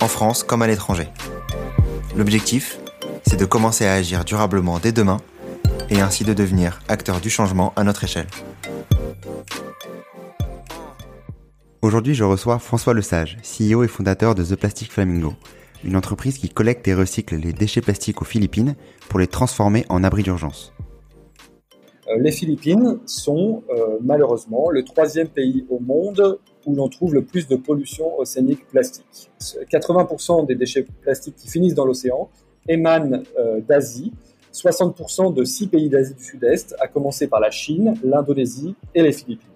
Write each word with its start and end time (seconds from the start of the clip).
en 0.00 0.08
France 0.08 0.42
comme 0.42 0.62
à 0.62 0.66
l'étranger. 0.66 1.08
L'objectif, 2.16 2.78
c'est 3.26 3.38
de 3.38 3.44
commencer 3.44 3.86
à 3.86 3.94
agir 3.94 4.24
durablement 4.24 4.78
dès 4.78 4.92
demain 4.92 5.18
et 5.90 6.00
ainsi 6.00 6.24
de 6.24 6.32
devenir 6.32 6.80
acteur 6.88 7.20
du 7.20 7.30
changement 7.30 7.72
à 7.76 7.84
notre 7.84 8.04
échelle. 8.04 8.26
Aujourd'hui, 11.82 12.14
je 12.14 12.24
reçois 12.24 12.58
François 12.58 12.94
Lesage, 12.94 13.36
CEO 13.42 13.82
et 13.84 13.88
fondateur 13.88 14.34
de 14.34 14.42
The 14.42 14.56
Plastic 14.56 14.90
Flamingo, 14.90 15.34
une 15.84 15.96
entreprise 15.96 16.38
qui 16.38 16.48
collecte 16.48 16.88
et 16.88 16.94
recycle 16.94 17.36
les 17.36 17.52
déchets 17.52 17.82
plastiques 17.82 18.22
aux 18.22 18.24
Philippines 18.24 18.74
pour 19.08 19.18
les 19.18 19.26
transformer 19.26 19.84
en 19.90 20.02
abris 20.02 20.22
d'urgence. 20.22 20.72
Euh, 22.08 22.18
les 22.18 22.32
Philippines 22.32 22.98
sont 23.06 23.62
euh, 23.70 23.98
malheureusement 24.02 24.70
le 24.70 24.84
troisième 24.84 25.28
pays 25.28 25.64
au 25.70 25.78
monde 25.78 26.38
où 26.66 26.74
l'on 26.74 26.88
trouve 26.88 27.14
le 27.14 27.24
plus 27.24 27.46
de 27.46 27.56
pollution 27.56 28.18
océanique 28.18 28.66
plastique. 28.68 29.30
80% 29.40 30.46
des 30.46 30.54
déchets 30.54 30.86
plastiques 31.02 31.36
qui 31.36 31.48
finissent 31.48 31.74
dans 31.74 31.86
l'océan 31.86 32.28
émanent 32.68 33.22
euh, 33.38 33.60
d'Asie, 33.60 34.12
60% 34.52 35.34
de 35.34 35.44
six 35.44 35.66
pays 35.66 35.88
d'Asie 35.88 36.14
du 36.14 36.24
Sud-Est, 36.24 36.74
à 36.80 36.88
commencer 36.88 37.26
par 37.26 37.40
la 37.40 37.50
Chine, 37.50 37.94
l'Indonésie 38.02 38.74
et 38.94 39.02
les 39.02 39.12
Philippines. 39.12 39.48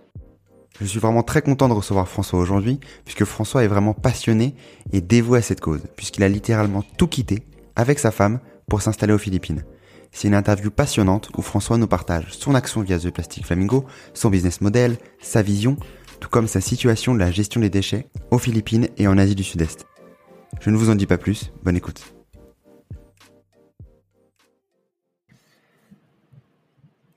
Je 0.81 0.87
suis 0.87 1.01
vraiment 1.01 1.23
très 1.23 1.43
content 1.43 1.69
de 1.69 1.75
recevoir 1.75 2.09
François 2.09 2.39
aujourd'hui, 2.39 2.79
puisque 3.05 3.25
François 3.25 3.65
est 3.65 3.69
vraiment 3.69 3.95
passionné 3.95 4.55
et 4.93 5.01
dévoué 5.01 5.39
à 5.39 5.43
cette 5.43 5.61
cause, 5.61 5.81
puisqu'il 5.97 6.23
a 6.23 6.29
littéralement 6.29 6.83
tout 6.97 7.09
quitté, 7.09 7.43
avec 7.75 7.99
sa 7.99 8.11
femme, 8.11 8.41
pour 8.69 8.83
s'installer 8.83 9.13
aux 9.13 9.19
Philippines. 9.19 9.65
C'est 10.13 10.29
une 10.29 10.35
interview 10.35 10.71
passionnante 10.71 11.31
où 11.37 11.43
François 11.43 11.79
nous 11.79 11.87
partage 11.87 12.33
son 12.33 12.55
action 12.55 12.81
via 12.81 12.99
The 12.99 13.11
Plastic 13.11 13.47
Flamingo, 13.47 13.87
son 14.15 14.31
business 14.31 14.61
model, 14.61 14.97
sa 15.21 15.43
vision, 15.43 15.77
tout 16.21 16.29
comme 16.29 16.47
sa 16.47 16.61
situation 16.61 17.15
de 17.15 17.19
la 17.19 17.31
gestion 17.31 17.61
des 17.61 17.71
déchets 17.71 18.07
aux 18.31 18.39
Philippines 18.39 18.89
et 18.97 19.07
en 19.07 19.19
Asie 19.19 19.35
du 19.35 19.45
Sud-Est. 19.45 19.87
Je 20.61 20.71
ne 20.71 20.77
vous 20.77 20.91
en 20.91 20.95
dis 20.95 21.07
pas 21.07 21.19
plus, 21.19 21.53
bonne 21.63 21.77
écoute. 21.77 22.03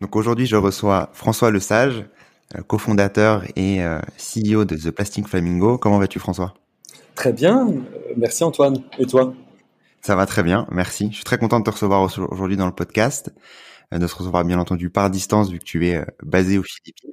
Donc 0.02 0.16
aujourd'hui, 0.16 0.48
je 0.48 0.56
reçois 0.56 1.10
François 1.14 1.52
Lesage, 1.52 2.04
euh, 2.58 2.62
cofondateur 2.64 3.44
et 3.56 3.84
euh, 3.84 4.00
CEO 4.18 4.66
de 4.66 4.76
The 4.76 4.92
Plastic 4.92 5.28
Flamingo. 5.28 5.78
Comment 5.78 6.00
vas-tu 6.00 6.20
François? 6.20 6.54
Très 7.16 7.32
bien, 7.32 7.68
euh, 7.68 8.14
merci 8.18 8.44
Antoine. 8.44 8.78
Et 8.98 9.06
toi? 9.06 9.34
Ça 10.02 10.16
va 10.16 10.26
très 10.26 10.44
bien, 10.44 10.68
merci. 10.72 11.10
Je 11.12 11.16
suis 11.16 11.24
très 11.24 11.38
content 11.38 11.60
de 11.60 11.64
te 11.64 11.70
recevoir 11.70 12.02
aujourd'hui 12.02 12.58
dans 12.58 12.66
le 12.66 12.74
podcast, 12.74 13.34
de 13.92 14.08
se 14.08 14.16
recevoir 14.16 14.44
bien 14.46 14.60
entendu 14.60 14.90
par 14.90 15.10
distance 15.10 15.52
vu 15.52 15.60
que 15.60 15.64
tu 15.64 15.88
es 15.88 16.04
basé 16.24 16.58
aux 16.58 16.64
Philippines 16.64 17.12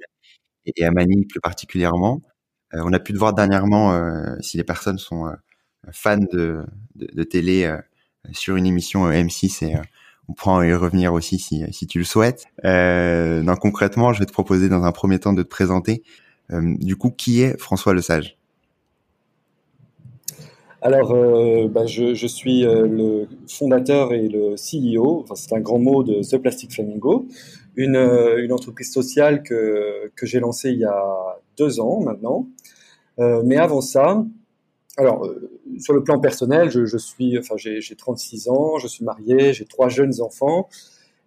et 0.65 0.85
à 0.85 0.91
Manille 0.91 1.25
plus 1.25 1.39
particulièrement. 1.39 2.21
on 2.73 2.91
a 2.93 2.99
pu 2.99 3.13
te 3.13 3.17
voir 3.17 3.33
dernièrement, 3.33 3.93
si 4.41 4.57
les 4.57 4.63
personnes 4.63 4.97
sont 4.97 5.31
fans 5.91 6.17
de, 6.17 6.65
télé, 7.29 7.77
sur 8.31 8.55
une 8.55 8.65
émission 8.65 9.09
M6 9.09 9.65
et 9.65 9.75
on 10.29 10.33
pourra 10.33 10.65
y 10.65 10.73
revenir 10.73 11.13
aussi 11.13 11.39
si, 11.39 11.87
tu 11.87 11.99
le 11.99 12.05
souhaites. 12.05 12.45
Euh, 12.63 13.41
donc 13.41 13.59
concrètement, 13.59 14.13
je 14.13 14.19
vais 14.19 14.25
te 14.25 14.31
proposer 14.31 14.69
dans 14.69 14.83
un 14.83 14.91
premier 14.91 15.19
temps 15.19 15.33
de 15.33 15.43
te 15.43 15.47
présenter. 15.47 16.03
Euh, 16.51 16.75
du 16.77 16.95
coup, 16.95 17.09
qui 17.09 17.41
est 17.41 17.59
François 17.59 17.93
Lesage? 17.93 18.38
Alors, 20.81 21.11
euh, 21.11 21.67
bah, 21.67 21.85
je, 21.85 22.13
je, 22.13 22.27
suis 22.27 22.65
euh, 22.65 22.87
le 22.87 23.27
fondateur 23.47 24.13
et 24.13 24.29
le 24.29 24.55
CEO, 24.55 25.21
enfin, 25.21 25.35
c'est 25.35 25.53
un 25.53 25.59
grand 25.59 25.79
mot 25.79 26.03
de 26.03 26.21
The 26.21 26.37
Plastic 26.41 26.73
Flamingo, 26.73 27.27
une, 27.75 27.97
euh, 27.97 28.41
une 28.41 28.53
entreprise 28.53 28.91
sociale 28.91 29.43
que, 29.43 30.09
que 30.15 30.25
j'ai 30.25 30.39
lancée 30.39 30.71
il 30.71 30.79
y 30.79 30.85
a 30.85 31.39
deux 31.57 31.81
ans 31.81 31.99
maintenant. 32.01 32.47
Euh, 33.19 33.41
mais 33.45 33.57
avant 33.57 33.81
ça, 33.81 34.25
alors, 34.97 35.29
sur 35.79 35.93
le 35.93 36.03
plan 36.03 36.19
personnel, 36.19 36.69
je, 36.71 36.97
suis, 36.97 37.37
enfin, 37.37 37.55
j'ai 37.57 37.95
36 37.95 38.47
ans, 38.49 38.77
je 38.79 38.87
suis 38.87 39.03
marié, 39.03 39.53
j'ai 39.53 39.65
trois 39.65 39.89
jeunes 39.89 40.21
enfants, 40.21 40.67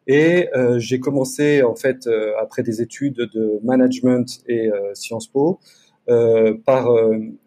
et 0.07 0.49
j'ai 0.77 1.01
commencé 1.01 1.63
en 1.63 1.75
fait 1.75 2.07
après 2.39 2.63
des 2.63 2.83
études 2.83 3.17
de 3.17 3.61
management 3.63 4.43
et 4.47 4.71
Sciences 4.93 5.29
Po 5.29 5.59
par 6.07 6.91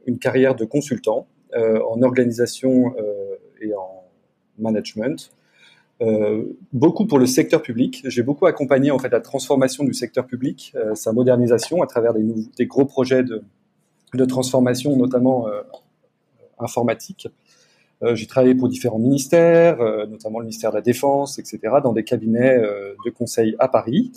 une 0.07 0.17
carrière 0.19 0.55
de 0.55 0.65
consultant 0.65 1.27
en 1.55 2.01
organisation 2.01 2.93
et 3.61 3.73
en 3.73 4.03
management. 4.57 5.31
beaucoup 6.73 7.05
pour 7.05 7.19
le 7.19 7.25
secteur 7.25 7.61
public. 7.61 8.03
J'ai 8.05 8.23
beaucoup 8.23 8.45
accompagné 8.45 8.91
en 8.91 8.99
fait 8.99 9.09
la 9.09 9.21
transformation 9.21 9.83
du 9.83 9.93
secteur 9.93 10.25
public, 10.25 10.73
sa 10.93 11.13
modernisation 11.13 11.81
à 11.81 11.87
travers 11.87 12.13
des, 12.13 12.23
des 12.57 12.65
gros 12.65 12.85
projets 12.85 13.23
de, 13.23 14.25
transformation, 14.25 14.95
notamment 14.95 15.47
informatique. 16.59 17.27
Euh, 18.03 18.15
j'ai 18.15 18.27
travaillé 18.27 18.55
pour 18.55 18.67
différents 18.67 18.99
ministères, 18.99 19.79
euh, 19.79 20.05
notamment 20.05 20.39
le 20.39 20.45
ministère 20.45 20.71
de 20.71 20.75
la 20.75 20.81
Défense, 20.81 21.39
etc., 21.39 21.59
dans 21.83 21.93
des 21.93 22.03
cabinets 22.03 22.57
euh, 22.57 22.93
de 23.05 23.09
conseil 23.09 23.55
à 23.59 23.67
Paris 23.67 24.11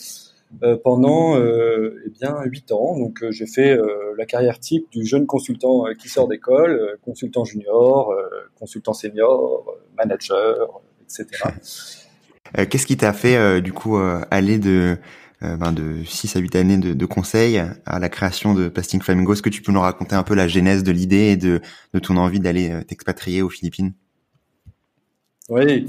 pendant 0.82 1.36
eh 1.36 2.10
bien 2.10 2.36
huit 2.44 2.72
ans. 2.72 2.98
Donc 2.98 3.24
j'ai 3.30 3.46
fait 3.46 3.78
la 4.16 4.26
carrière 4.26 4.58
type 4.58 4.90
du 4.90 5.04
jeune 5.04 5.26
consultant 5.26 5.84
qui 5.98 6.08
sort 6.08 6.28
d'école, 6.28 6.98
consultant 7.02 7.44
junior, 7.44 8.14
consultant 8.58 8.92
senior, 8.92 9.64
manager, 9.96 10.80
etc. 11.02 11.26
Qu'est-ce 12.70 12.86
qui 12.86 12.96
t'a 12.96 13.12
fait 13.12 13.60
du 13.60 13.72
coup 13.72 13.98
aller 14.30 14.58
de 14.58 14.98
euh, 15.44 15.56
ben 15.56 15.70
de 15.70 16.02
6 16.04 16.34
à 16.34 16.40
8 16.40 16.56
années 16.56 16.78
de, 16.78 16.94
de 16.94 17.06
conseils 17.06 17.62
à 17.86 18.00
la 18.00 18.08
création 18.08 18.54
de 18.54 18.68
Plastic 18.68 19.04
Flamingo? 19.04 19.32
Est-ce 19.32 19.42
que 19.42 19.48
tu 19.48 19.62
peux 19.62 19.70
nous 19.70 19.80
raconter 19.80 20.16
un 20.16 20.24
peu 20.24 20.34
la 20.34 20.48
genèse 20.48 20.82
de 20.82 20.90
l'idée 20.90 21.30
et 21.30 21.36
de, 21.36 21.60
de 21.94 21.98
ton 22.00 22.16
envie 22.16 22.40
d'aller 22.40 22.70
euh, 22.70 22.82
t'expatrier 22.82 23.42
aux 23.42 23.48
Philippines? 23.48 23.92
Oui, 25.48 25.86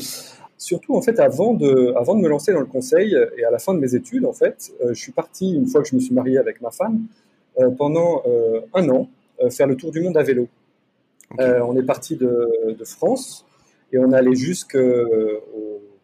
surtout 0.59 0.95
en 0.95 1.01
fait 1.01 1.19
avant 1.19 1.55
de, 1.55 1.93
avant 1.97 2.13
de 2.13 2.21
me 2.21 2.27
lancer 2.27 2.53
dans 2.53 2.59
le 2.59 2.67
conseil 2.67 3.17
et 3.37 3.43
à 3.43 3.49
la 3.49 3.57
fin 3.57 3.73
de 3.73 3.79
mes 3.79 3.95
études, 3.95 4.25
en 4.25 4.33
fait, 4.33 4.71
euh, 4.83 4.89
je 4.93 5.01
suis 5.01 5.11
parti 5.11 5.55
une 5.55 5.65
fois 5.65 5.81
que 5.81 5.87
je 5.87 5.95
me 5.95 5.99
suis 5.99 6.13
marié 6.13 6.37
avec 6.37 6.61
ma 6.61 6.69
femme 6.69 7.01
pendant 7.77 8.23
un 8.73 8.87
an 8.87 9.09
faire 9.49 9.67
le 9.67 9.75
tour 9.75 9.91
du 9.91 9.99
monde 9.99 10.15
à 10.15 10.23
vélo. 10.23 10.47
on 11.37 11.75
est 11.75 11.83
parti 11.83 12.15
de, 12.15 12.73
de, 12.77 12.85
France 12.85 13.45
et 13.91 13.97
on 13.97 14.13
allait 14.13 14.35
jusqu'au 14.35 14.77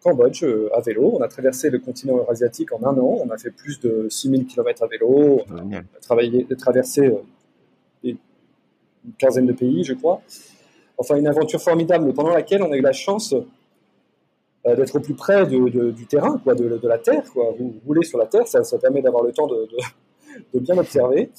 Cambodge 0.05 0.43
euh, 0.43 0.69
à 0.75 0.81
vélo. 0.81 1.13
On 1.15 1.21
a 1.21 1.27
traversé 1.27 1.71
le 1.71 1.79
continent 1.79 2.17
eurasiatique 2.17 2.71
en 2.71 2.83
un 2.83 2.95
an. 2.97 3.17
On 3.25 3.29
a 3.31 3.37
fait 3.37 3.49
plus 3.49 3.79
de 3.79 4.07
6000 4.07 4.45
km 4.45 4.83
à 4.83 4.87
vélo. 4.87 5.41
On 5.49 5.73
a 5.73 5.81
travaillé, 5.99 6.45
traversé 6.57 7.07
euh, 7.07 7.17
une 8.03 8.17
quinzaine 9.17 9.47
de 9.47 9.53
pays, 9.53 9.83
je 9.83 9.93
crois. 9.93 10.21
Enfin, 10.97 11.15
une 11.15 11.27
aventure 11.27 11.59
formidable 11.59 12.13
pendant 12.13 12.29
laquelle 12.29 12.61
on 12.61 12.71
a 12.71 12.77
eu 12.77 12.81
la 12.81 12.93
chance 12.93 13.33
euh, 14.65 14.75
d'être 14.75 14.95
au 14.95 14.99
plus 14.99 15.13
près 15.13 15.45
du 15.45 16.05
terrain, 16.07 16.41
de, 16.45 16.87
la 16.87 16.97
terre. 16.97 17.23
Quoi. 17.31 17.53
Vous 17.57 17.73
roulez 17.85 18.03
sur 18.03 18.17
la 18.17 18.25
terre, 18.25 18.47
ça, 18.47 18.77
permet 18.79 19.01
d'avoir 19.01 19.23
le 19.23 19.31
temps 19.31 19.47
de, 19.47 19.67
bien 20.59 20.77
observer. 20.77 21.29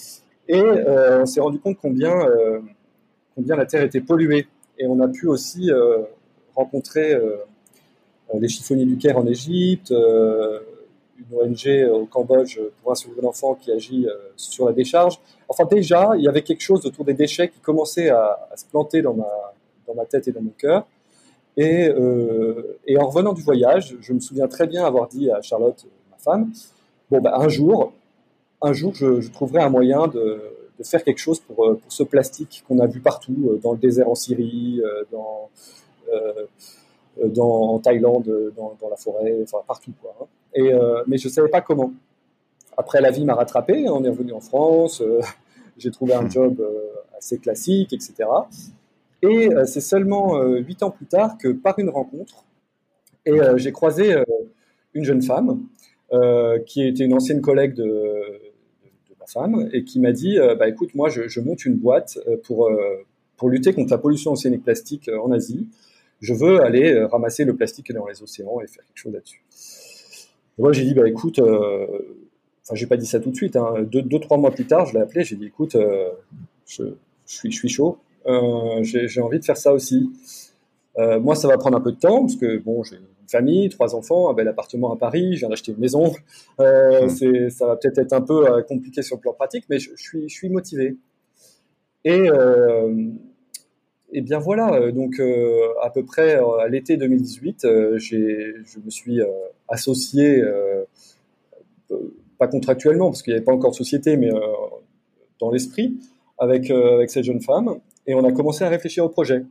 Et 0.48 0.60
on 0.60 1.26
s'est 1.26 1.40
rendu 1.40 1.58
compte 1.58 1.76
combien, 1.80 2.14
combien 3.34 3.56
la 3.56 3.66
terre 3.66 3.82
était 3.82 4.00
polluée. 4.00 4.46
Et 4.78 4.86
on 4.86 5.00
a 5.00 5.08
pu 5.08 5.26
aussi 5.26 5.70
rencontrer 6.54 7.16
euh, 8.34 8.38
les 8.40 8.48
chiffonniers 8.48 8.84
du 8.84 8.96
Caire 8.96 9.18
en 9.18 9.26
Égypte, 9.26 9.92
euh, 9.92 10.60
une 11.18 11.38
ONG 11.38 11.90
au 11.90 12.06
Cambodge 12.06 12.58
pour 12.82 12.92
un 12.92 12.94
souverain 12.94 13.22
d'enfants 13.22 13.54
qui 13.54 13.72
agit 13.72 14.06
euh, 14.06 14.14
sur 14.36 14.66
la 14.66 14.72
décharge. 14.72 15.18
Enfin, 15.48 15.64
déjà, 15.64 16.12
il 16.16 16.22
y 16.22 16.28
avait 16.28 16.42
quelque 16.42 16.62
chose 16.62 16.84
autour 16.84 17.04
des 17.04 17.14
déchets 17.14 17.48
qui 17.48 17.60
commençait 17.60 18.10
à, 18.10 18.48
se 18.56 18.64
planter 18.66 19.00
dans 19.00 19.14
ma 19.14 20.04
tête 20.06 20.28
et 20.28 20.32
dans 20.32 20.42
mon 20.42 20.52
cœur. 20.58 20.86
Et, 21.56 21.88
et, 22.86 22.98
en 22.98 23.06
revenant 23.06 23.32
du 23.32 23.42
voyage, 23.42 23.96
je 24.00 24.12
me 24.12 24.20
souviens 24.20 24.46
très 24.46 24.66
bien 24.66 24.84
avoir 24.84 25.08
dit 25.08 25.30
à 25.30 25.40
Charlotte, 25.40 25.86
ma 26.10 26.18
femme, 26.18 26.52
bon, 27.10 27.20
bah, 27.20 27.36
un 27.38 27.48
jour, 27.48 27.94
un 28.60 28.74
jour, 28.74 28.94
je, 28.94 29.26
trouverai 29.30 29.62
un 29.62 29.70
moyen 29.70 30.06
de, 30.06 30.42
de, 30.78 30.84
faire 30.84 31.02
quelque 31.02 31.18
chose 31.18 31.40
pour, 31.40 31.56
pour 31.56 31.92
ce 31.92 32.02
plastique 32.02 32.62
qu'on 32.68 32.78
a 32.78 32.86
vu 32.86 33.00
partout, 33.00 33.58
dans 33.62 33.72
le 33.72 33.78
désert 33.78 34.10
en 34.10 34.14
Syrie, 34.14 34.82
dans, 35.10 35.48
euh, 37.18 37.28
dans, 37.28 37.74
en 37.74 37.78
Thaïlande, 37.78 38.52
dans, 38.56 38.76
dans, 38.80 38.90
la 38.90 38.96
forêt, 38.96 39.34
enfin 39.42 39.58
partout. 39.66 39.92
Quoi, 40.00 40.14
hein. 40.20 40.26
Et, 40.54 40.72
euh, 40.72 41.02
mais 41.06 41.16
je 41.16 41.28
ne 41.28 41.32
savais 41.32 41.48
pas 41.48 41.60
comment. 41.60 41.92
Après, 42.76 43.00
la 43.00 43.10
vie 43.10 43.24
m'a 43.24 43.34
rattrapé, 43.34 43.88
on 43.88 44.04
est 44.04 44.08
revenu 44.08 44.32
en 44.32 44.40
France, 44.40 45.00
euh, 45.00 45.20
j'ai 45.78 45.90
trouvé 45.90 46.14
un 46.14 46.22
hmm. 46.22 46.30
job 46.30 46.62
assez 47.16 47.38
classique, 47.38 47.92
etc. 47.92 48.28
Et 49.22 49.48
c'est 49.64 49.80
seulement 49.80 50.42
huit 50.42 50.82
ans 50.82 50.90
plus 50.90 51.06
tard 51.06 51.38
que 51.38 51.48
par 51.48 51.78
une 51.78 51.88
rencontre, 51.88 52.44
et 53.24 53.38
j'ai 53.56 53.72
croisé 53.72 54.14
une 54.94 55.04
jeune 55.04 55.22
femme 55.22 55.62
qui 56.66 56.86
était 56.86 57.04
une 57.04 57.14
ancienne 57.14 57.40
collègue 57.40 57.74
de, 57.74 57.82
ma 59.18 59.26
femme 59.26 59.68
et 59.72 59.84
qui 59.84 60.00
m'a 60.00 60.12
dit 60.12 60.38
bah 60.58 60.68
écoute 60.68 60.94
moi 60.94 61.08
je, 61.08 61.40
monte 61.40 61.64
une 61.64 61.76
boîte 61.76 62.18
pour 62.44 62.70
pour 63.36 63.48
lutter 63.48 63.72
contre 63.72 63.90
la 63.90 63.98
pollution 63.98 64.32
océanique 64.32 64.64
plastique 64.64 65.08
en 65.08 65.32
Asie 65.32 65.66
je 66.20 66.34
veux 66.34 66.62
aller 66.62 66.92
euh, 66.92 67.06
ramasser 67.06 67.44
le 67.44 67.54
plastique 67.54 67.92
dans 67.92 68.06
les 68.06 68.22
océans 68.22 68.60
et 68.60 68.66
faire 68.66 68.84
quelque 68.84 68.96
chose 68.96 69.12
là-dessus. 69.12 69.42
Moi, 70.58 70.72
j'ai 70.72 70.84
dit, 70.84 70.94
bah 70.94 71.06
écoute, 71.06 71.38
euh, 71.38 71.86
enfin, 72.64 72.74
j'ai 72.74 72.86
pas 72.86 72.96
dit 72.96 73.06
ça 73.06 73.20
tout 73.20 73.30
de 73.30 73.36
suite. 73.36 73.56
Hein. 73.56 73.82
Deux, 73.82 74.02
deux, 74.02 74.18
trois 74.18 74.38
mois 74.38 74.50
plus 74.50 74.66
tard, 74.66 74.86
je 74.86 74.94
l'ai 74.94 75.00
appelé. 75.00 75.24
J'ai 75.24 75.36
dit, 75.36 75.46
écoute, 75.46 75.74
euh, 75.74 76.08
je 76.66 76.94
suis 77.26 77.68
chaud. 77.68 77.98
Euh, 78.26 78.82
j'ai 78.82 79.20
envie 79.20 79.38
de 79.38 79.44
faire 79.44 79.56
ça 79.56 79.72
aussi. 79.72 80.10
Euh, 80.98 81.20
moi, 81.20 81.34
ça 81.34 81.48
va 81.48 81.58
prendre 81.58 81.76
un 81.76 81.80
peu 81.80 81.92
de 81.92 81.98
temps 81.98 82.20
parce 82.22 82.36
que 82.36 82.58
bon, 82.58 82.82
j'ai 82.82 82.96
une 82.96 83.28
famille, 83.28 83.68
trois 83.68 83.94
enfants, 83.94 84.30
un 84.30 84.34
bel 84.34 84.48
appartement 84.48 84.92
à 84.92 84.96
Paris, 84.96 85.34
je 85.34 85.40
viens 85.40 85.48
d'acheter 85.48 85.72
une 85.72 85.78
maison. 85.78 86.14
Euh, 86.60 87.06
mmh. 87.06 87.50
ça 87.50 87.66
va 87.66 87.76
peut-être 87.76 87.98
être 87.98 88.12
un 88.12 88.22
peu 88.22 88.62
compliqué 88.62 89.02
sur 89.02 89.16
le 89.16 89.20
plan 89.20 89.32
pratique, 89.32 89.64
mais 89.68 89.78
je, 89.78 89.90
je 89.94 90.02
suis, 90.02 90.28
je 90.28 90.34
suis 90.34 90.48
motivé. 90.48 90.96
Et 92.04 92.30
et 94.12 94.20
bien 94.20 94.38
voilà, 94.38 94.92
donc 94.92 95.18
euh, 95.18 95.68
à 95.82 95.90
peu 95.90 96.04
près 96.04 96.36
euh, 96.36 96.58
à 96.58 96.68
l'été 96.68 96.96
2018, 96.96 97.66
j'ai, 97.96 98.54
je 98.64 98.78
me 98.84 98.90
suis 98.90 99.20
associé, 99.68 100.42
pas 102.38 102.48
contractuellement 102.48 103.10
parce 103.10 103.22
qu'il 103.22 103.32
n'y 103.32 103.36
avait 103.36 103.44
pas 103.44 103.52
encore 103.52 103.72
de 103.72 103.76
société, 103.76 104.16
mais 104.16 104.30
dans 105.40 105.50
l'esprit, 105.50 105.96
avec, 106.38 106.70
avec 106.70 107.10
cette 107.10 107.24
jeune 107.24 107.40
femme, 107.40 107.78
et 108.06 108.14
on 108.14 108.24
a 108.24 108.32
commencé 108.32 108.64
à 108.64 108.68
réfléchir 108.68 109.04
au 109.04 109.08
projet. 109.08 109.44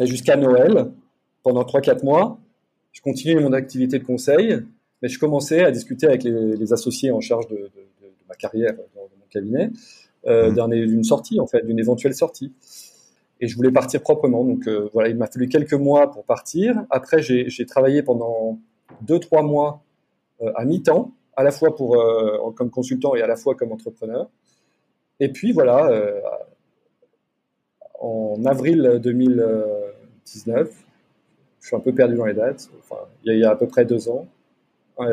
Et 0.00 0.06
jusqu'à 0.06 0.36
Noël, 0.36 0.90
pendant 1.42 1.62
3-4 1.62 2.04
mois, 2.04 2.38
je 2.92 3.00
continuais 3.00 3.40
mon 3.40 3.52
activité 3.52 3.98
de 3.98 4.04
conseil, 4.04 4.60
mais 5.02 5.08
je 5.08 5.18
commençais 5.18 5.62
à 5.64 5.70
discuter 5.70 6.06
avec 6.06 6.24
les, 6.24 6.56
les 6.56 6.72
associés 6.72 7.10
en 7.10 7.20
charge 7.20 7.46
de, 7.48 7.56
de, 7.56 7.62
de, 7.62 8.08
ma 8.28 8.34
carrière 8.34 8.74
dans, 8.94 9.02
mon 9.02 9.26
cabinet, 9.30 9.70
euh, 10.26 10.50
mmh. 10.50 10.86
d'une 10.86 11.04
sortie, 11.04 11.40
en 11.40 11.46
fait, 11.46 11.64
d'une 11.64 11.78
éventuelle 11.78 12.14
sortie 12.14 12.52
et 13.40 13.46
je 13.46 13.56
voulais 13.56 13.70
partir 13.70 14.02
proprement. 14.02 14.44
Donc 14.44 14.66
euh, 14.66 14.90
voilà, 14.92 15.08
il 15.08 15.16
m'a 15.16 15.28
fallu 15.28 15.48
quelques 15.48 15.74
mois 15.74 16.10
pour 16.10 16.24
partir. 16.24 16.84
Après, 16.90 17.22
j'ai 17.22 17.66
travaillé 17.66 18.02
pendant 18.02 18.58
deux 19.02 19.20
trois 19.20 19.42
mois 19.42 19.84
euh, 20.42 20.50
à 20.56 20.64
mi-temps, 20.64 21.12
à 21.36 21.44
la 21.44 21.52
fois 21.52 21.76
pour 21.76 21.96
comme 22.56 22.70
consultant 22.70 23.14
et 23.14 23.22
à 23.22 23.28
la 23.28 23.36
fois 23.36 23.54
comme 23.54 23.70
entrepreneur. 23.70 24.28
Et 25.20 25.28
puis 25.28 25.52
voilà, 25.52 25.88
en 28.00 28.44
avril 28.44 29.00
2019, 29.02 30.70
je 31.60 31.66
suis 31.66 31.76
un 31.76 31.80
peu 31.80 31.92
perdu 31.92 32.16
dans 32.16 32.26
les 32.26 32.34
dates. 32.34 32.68
Enfin, 32.80 33.02
il 33.24 33.38
y 33.38 33.44
a, 33.44 33.50
à 33.50 33.56
peu 33.56 33.66
près 33.66 33.84
deux 33.84 34.08
ans, 34.08 34.26
ben, 34.98 35.10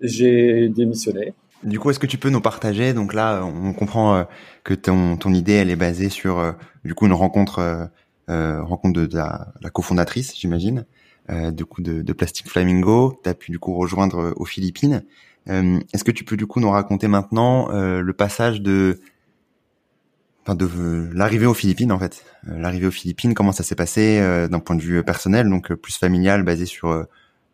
j'ai 0.00 0.68
démissionné. 0.68 1.34
Du 1.62 1.80
coup, 1.80 1.90
est-ce 1.90 1.98
que 1.98 2.06
tu 2.06 2.18
peux 2.18 2.30
nous 2.30 2.40
partager 2.40 2.92
Donc 2.92 3.14
là, 3.14 3.42
on 3.44 3.72
comprend 3.72 4.16
euh, 4.16 4.24
que 4.62 4.74
ton, 4.74 5.16
ton 5.16 5.32
idée, 5.32 5.54
elle 5.54 5.70
est 5.70 5.76
basée 5.76 6.10
sur 6.10 6.38
euh, 6.38 6.52
du 6.84 6.94
coup 6.94 7.06
une 7.06 7.12
rencontre, 7.12 7.88
euh, 8.28 8.62
rencontre 8.62 9.00
de, 9.00 9.16
la, 9.16 9.70
cofondatrice, 9.72 10.36
j'imagine, 10.36 10.84
du 11.28 11.64
coup 11.64 11.82
de, 11.82 12.02
de 12.02 12.12
Plastic 12.12 12.48
Flamingo. 12.48 13.18
Tu 13.24 13.28
as 13.28 13.34
pu 13.34 13.50
du 13.50 13.58
coup 13.58 13.76
rejoindre 13.76 14.32
aux 14.36 14.44
Philippines. 14.44 15.02
est-ce 15.48 16.04
que 16.04 16.12
tu 16.12 16.24
peux 16.24 16.36
du 16.36 16.46
coup 16.46 16.60
nous 16.60 16.70
raconter 16.70 17.08
maintenant 17.08 17.68
le 17.72 18.12
passage 18.12 18.60
de 18.60 19.00
Enfin, 20.46 20.54
de 20.54 21.10
l'arrivée 21.12 21.46
aux 21.46 21.54
Philippines 21.54 21.90
en 21.90 21.98
fait, 21.98 22.24
l'arrivée 22.46 22.86
aux 22.86 22.92
Philippines, 22.92 23.34
comment 23.34 23.50
ça 23.50 23.64
s'est 23.64 23.74
passé 23.74 24.20
d'un 24.48 24.60
point 24.60 24.76
de 24.76 24.80
vue 24.80 25.02
personnel, 25.02 25.48
donc 25.48 25.74
plus 25.74 25.96
familial, 25.96 26.44
basé 26.44 26.66
sur, 26.66 27.04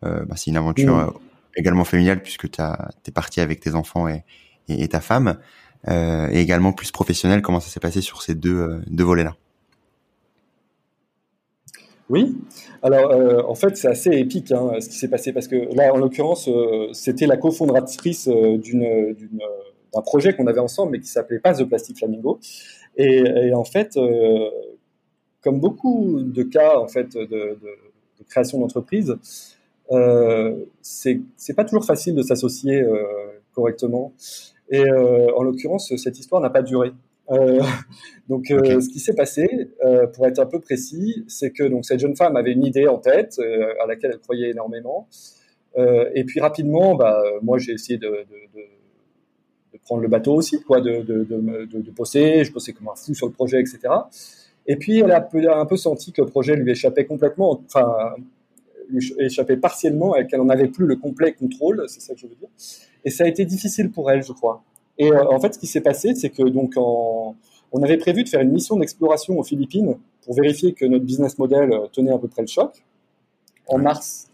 bah, 0.03 0.35
c'est 0.35 0.51
une 0.51 0.57
aventure 0.57 0.95
mmh 0.95 1.13
également 1.55 1.83
familiale 1.83 2.21
puisque 2.21 2.49
tu 2.49 2.61
es 2.61 3.11
parti 3.11 3.41
avec 3.41 3.59
tes 3.59 3.75
enfants 3.75 4.07
et, 4.07 4.23
et, 4.67 4.87
ta 4.87 5.01
femme, 5.01 5.37
euh, 5.87 6.27
et 6.31 6.39
également 6.39 6.73
plus 6.73 6.91
professionnel, 6.91 7.41
comment 7.41 7.59
ça 7.59 7.69
s'est 7.69 7.79
passé 7.79 8.01
sur 8.01 8.21
ces 8.21 8.35
deux, 8.35 8.57
euh, 8.57 8.81
deux 8.87 9.03
volets-là? 9.03 9.35
Oui, 12.09 12.35
alors 12.83 13.11
euh, 13.11 13.41
en 13.47 13.55
fait 13.55 13.77
c'est 13.77 13.87
assez 13.87 14.11
épique 14.11 14.51
hein, 14.51 14.73
ce 14.81 14.89
qui 14.89 14.95
s'est 14.95 15.07
passé 15.07 15.31
parce 15.31 15.47
que 15.47 15.55
là 15.73 15.93
en 15.93 15.97
l'occurrence 15.97 16.49
euh, 16.49 16.89
c'était 16.91 17.27
la 17.27 17.37
cofondatrice 17.37 18.27
euh, 18.27 18.57
d'une, 18.57 19.15
d'un 19.93 20.01
projet 20.01 20.35
qu'on 20.35 20.45
avait 20.47 20.59
ensemble 20.59 20.91
mais 20.91 20.99
qui 20.99 21.07
s'appelait 21.07 21.39
pas 21.39 21.53
The 21.53 21.63
Plastic 21.63 21.97
Flamingo 21.97 22.39
et, 22.97 23.23
et 23.47 23.53
en 23.53 23.63
fait 23.63 23.97
comme 25.41 25.59
beaucoup 25.59 26.21
de 26.21 26.43
cas 26.43 26.77
en 26.77 26.87
fait 26.87 27.13
de, 27.13 27.25
de, 27.25 27.57
de 28.19 28.23
création 28.27 28.59
d'entreprise 28.59 29.17
euh, 29.91 30.65
c'est 30.81 31.21
pas 31.55 31.65
toujours 31.65 31.85
facile 31.85 32.15
de 32.15 32.21
s'associer 32.21 32.81
euh, 32.81 33.03
correctement. 33.53 34.13
Et 34.69 34.83
euh, 34.83 35.27
en 35.35 35.43
l'occurrence, 35.43 35.93
cette 35.97 36.19
histoire 36.19 36.41
n'a 36.41 36.49
pas 36.49 36.61
duré. 36.61 36.91
Euh, 37.31 37.61
donc, 38.29 38.49
euh, 38.51 38.81
ce 38.81 38.89
qui 38.89 38.99
s'est 38.99 39.13
passé, 39.13 39.69
euh, 39.83 40.07
pour 40.07 40.25
être 40.27 40.39
un 40.39 40.45
peu 40.45 40.59
précis, 40.59 41.25
c'est 41.27 41.51
que 41.51 41.63
donc 41.63 41.85
cette 41.85 41.99
jeune 41.99 42.15
femme 42.15 42.35
avait 42.35 42.53
une 42.53 42.65
idée 42.65 42.87
en 42.87 42.97
tête 42.97 43.39
à 43.81 43.85
laquelle 43.85 44.11
elle 44.13 44.19
croyait 44.19 44.49
énormément. 44.49 45.07
et 45.77 46.23
puis 46.25 46.39
rapidement, 46.39 46.95
bah, 46.95 47.21
moi, 47.41 47.57
j'ai 47.57 47.73
essayé 47.73 47.97
de, 47.97 48.25
prendre 49.85 50.01
le 50.01 50.07
bateau 50.07 50.33
aussi, 50.35 50.61
quoi, 50.61 50.81
de, 50.81 51.01
de, 51.01 51.23
de, 51.23 51.91
bosser. 51.91 52.43
Je 52.43 52.51
bossais 52.51 52.73
comme 52.73 52.87
un 52.87 52.95
fou 52.95 53.13
sur 53.13 53.27
le 53.27 53.33
projet, 53.33 53.59
etc. 53.59 53.79
Et 54.65 54.75
puis, 54.77 54.99
elle 54.99 55.11
a 55.11 55.57
un 55.57 55.65
peu 55.65 55.77
senti 55.77 56.11
que 56.11 56.21
le 56.21 56.27
projet 56.27 56.55
lui 56.55 56.71
échappait 56.71 57.05
complètement. 57.05 57.61
Enfin, 57.65 58.15
lui 58.89 59.13
échappait 59.19 59.57
partiellement 59.57 60.15
et 60.15 60.27
qu'elle 60.27 60.39
n'en 60.39 60.49
avait 60.49 60.67
plus 60.67 60.85
le 60.85 60.95
complet 60.95 61.33
contrôle, 61.33 61.83
c'est 61.87 62.01
ça 62.01 62.13
que 62.13 62.19
je 62.19 62.27
veux 62.27 62.35
dire. 62.35 62.49
Et 63.05 63.09
ça 63.09 63.23
a 63.25 63.27
été 63.27 63.45
difficile 63.45 63.91
pour 63.91 64.11
elle, 64.11 64.23
je 64.23 64.31
crois. 64.31 64.63
Et 64.97 65.11
euh, 65.11 65.25
en 65.29 65.39
fait, 65.39 65.53
ce 65.55 65.59
qui 65.59 65.67
s'est 65.67 65.81
passé, 65.81 66.13
c'est 66.15 66.29
que 66.29 66.43
donc 66.43 66.73
en, 66.77 67.35
on 67.71 67.83
avait 67.83 67.97
prévu 67.97 68.23
de 68.23 68.29
faire 68.29 68.41
une 68.41 68.51
mission 68.51 68.77
d'exploration 68.77 69.37
aux 69.37 69.43
Philippines 69.43 69.97
pour 70.23 70.35
vérifier 70.35 70.73
que 70.73 70.85
notre 70.85 71.05
business 71.05 71.37
model 71.37 71.71
euh, 71.73 71.87
tenait 71.91 72.11
à 72.11 72.17
peu 72.17 72.27
près 72.27 72.41
le 72.41 72.47
choc 72.47 72.83
en 73.67 73.77
mars. 73.77 74.27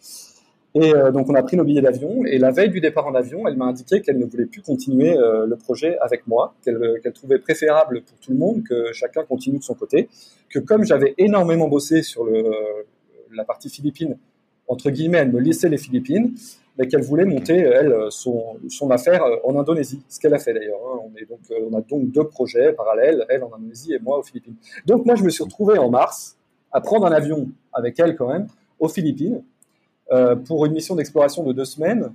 Et 0.75 0.93
euh, 0.93 1.11
donc 1.11 1.29
on 1.29 1.35
a 1.35 1.41
pris 1.41 1.57
nos 1.57 1.63
billets 1.63 1.81
d'avion 1.81 2.25
et 2.25 2.37
la 2.37 2.51
veille 2.51 2.69
du 2.69 2.79
départ 2.79 3.07
en 3.07 3.15
avion, 3.15 3.47
elle 3.47 3.57
m'a 3.57 3.65
indiqué 3.65 4.01
qu'elle 4.01 4.17
ne 4.17 4.25
voulait 4.25 4.45
plus 4.45 4.61
continuer 4.61 5.15
le 5.17 5.55
projet 5.55 5.97
avec 5.99 6.27
moi, 6.27 6.53
qu'elle 6.63 7.01
trouvait 7.13 7.39
préférable 7.39 8.01
pour 8.01 8.17
tout 8.19 8.31
le 8.31 8.37
monde 8.37 8.63
que 8.63 8.93
chacun 8.93 9.23
continue 9.23 9.57
de 9.57 9.63
son 9.63 9.73
côté, 9.73 10.09
que 10.49 10.59
comme 10.59 10.83
j'avais 10.83 11.15
énormément 11.17 11.67
bossé 11.67 12.03
sur 12.03 12.27
la 13.31 13.45
partie 13.45 13.69
philippine 13.69 14.17
entre 14.69 14.91
guillemets, 14.91 15.17
elle 15.17 15.31
me 15.31 15.39
laissait 15.39 15.67
les 15.67 15.79
Philippines, 15.79 16.35
mais 16.77 16.87
qu'elle 16.87 17.01
voulait 17.01 17.25
monter, 17.25 17.57
elle, 17.57 17.93
son, 18.11 18.57
affaire 18.89 19.23
euh, 19.23 19.35
en 19.43 19.59
Indonésie. 19.59 20.01
Ce 20.07 20.19
qu'elle 20.19 20.33
a 20.33 20.39
fait 20.39 20.53
d'ailleurs. 20.53 20.79
Hein. 20.87 20.99
On, 21.03 21.73
euh, 21.75 21.77
a 21.77 21.81
donc 21.81 22.11
deux 22.11 22.25
projets 22.25 22.71
parallèles, 22.71 23.25
elle 23.27 23.43
en 23.43 23.53
Indonésie 23.53 23.93
et 23.93 23.99
moi 23.99 24.19
aux 24.19 24.23
Philippines. 24.23 24.55
Donc 24.85 25.05
moi, 25.05 25.15
je 25.15 25.23
me 25.23 25.29
suis 25.29 25.43
retrouvé 25.43 25.77
en 25.77 25.89
mars 25.89 26.37
à 26.71 26.79
prendre 26.79 27.07
un 27.07 27.11
avion 27.11 27.49
avec 27.73 27.99
elle 27.99 28.15
quand 28.15 28.31
même 28.31 28.47
aux 28.79 28.87
Philippines 28.87 29.37
euh, 29.37 29.41
pour 30.45 30.65
une 30.65 30.73
mission 30.73 30.95
d'exploration 30.95 31.43
de 31.43 31.53
deux 31.53 31.65
semaines 31.65 32.11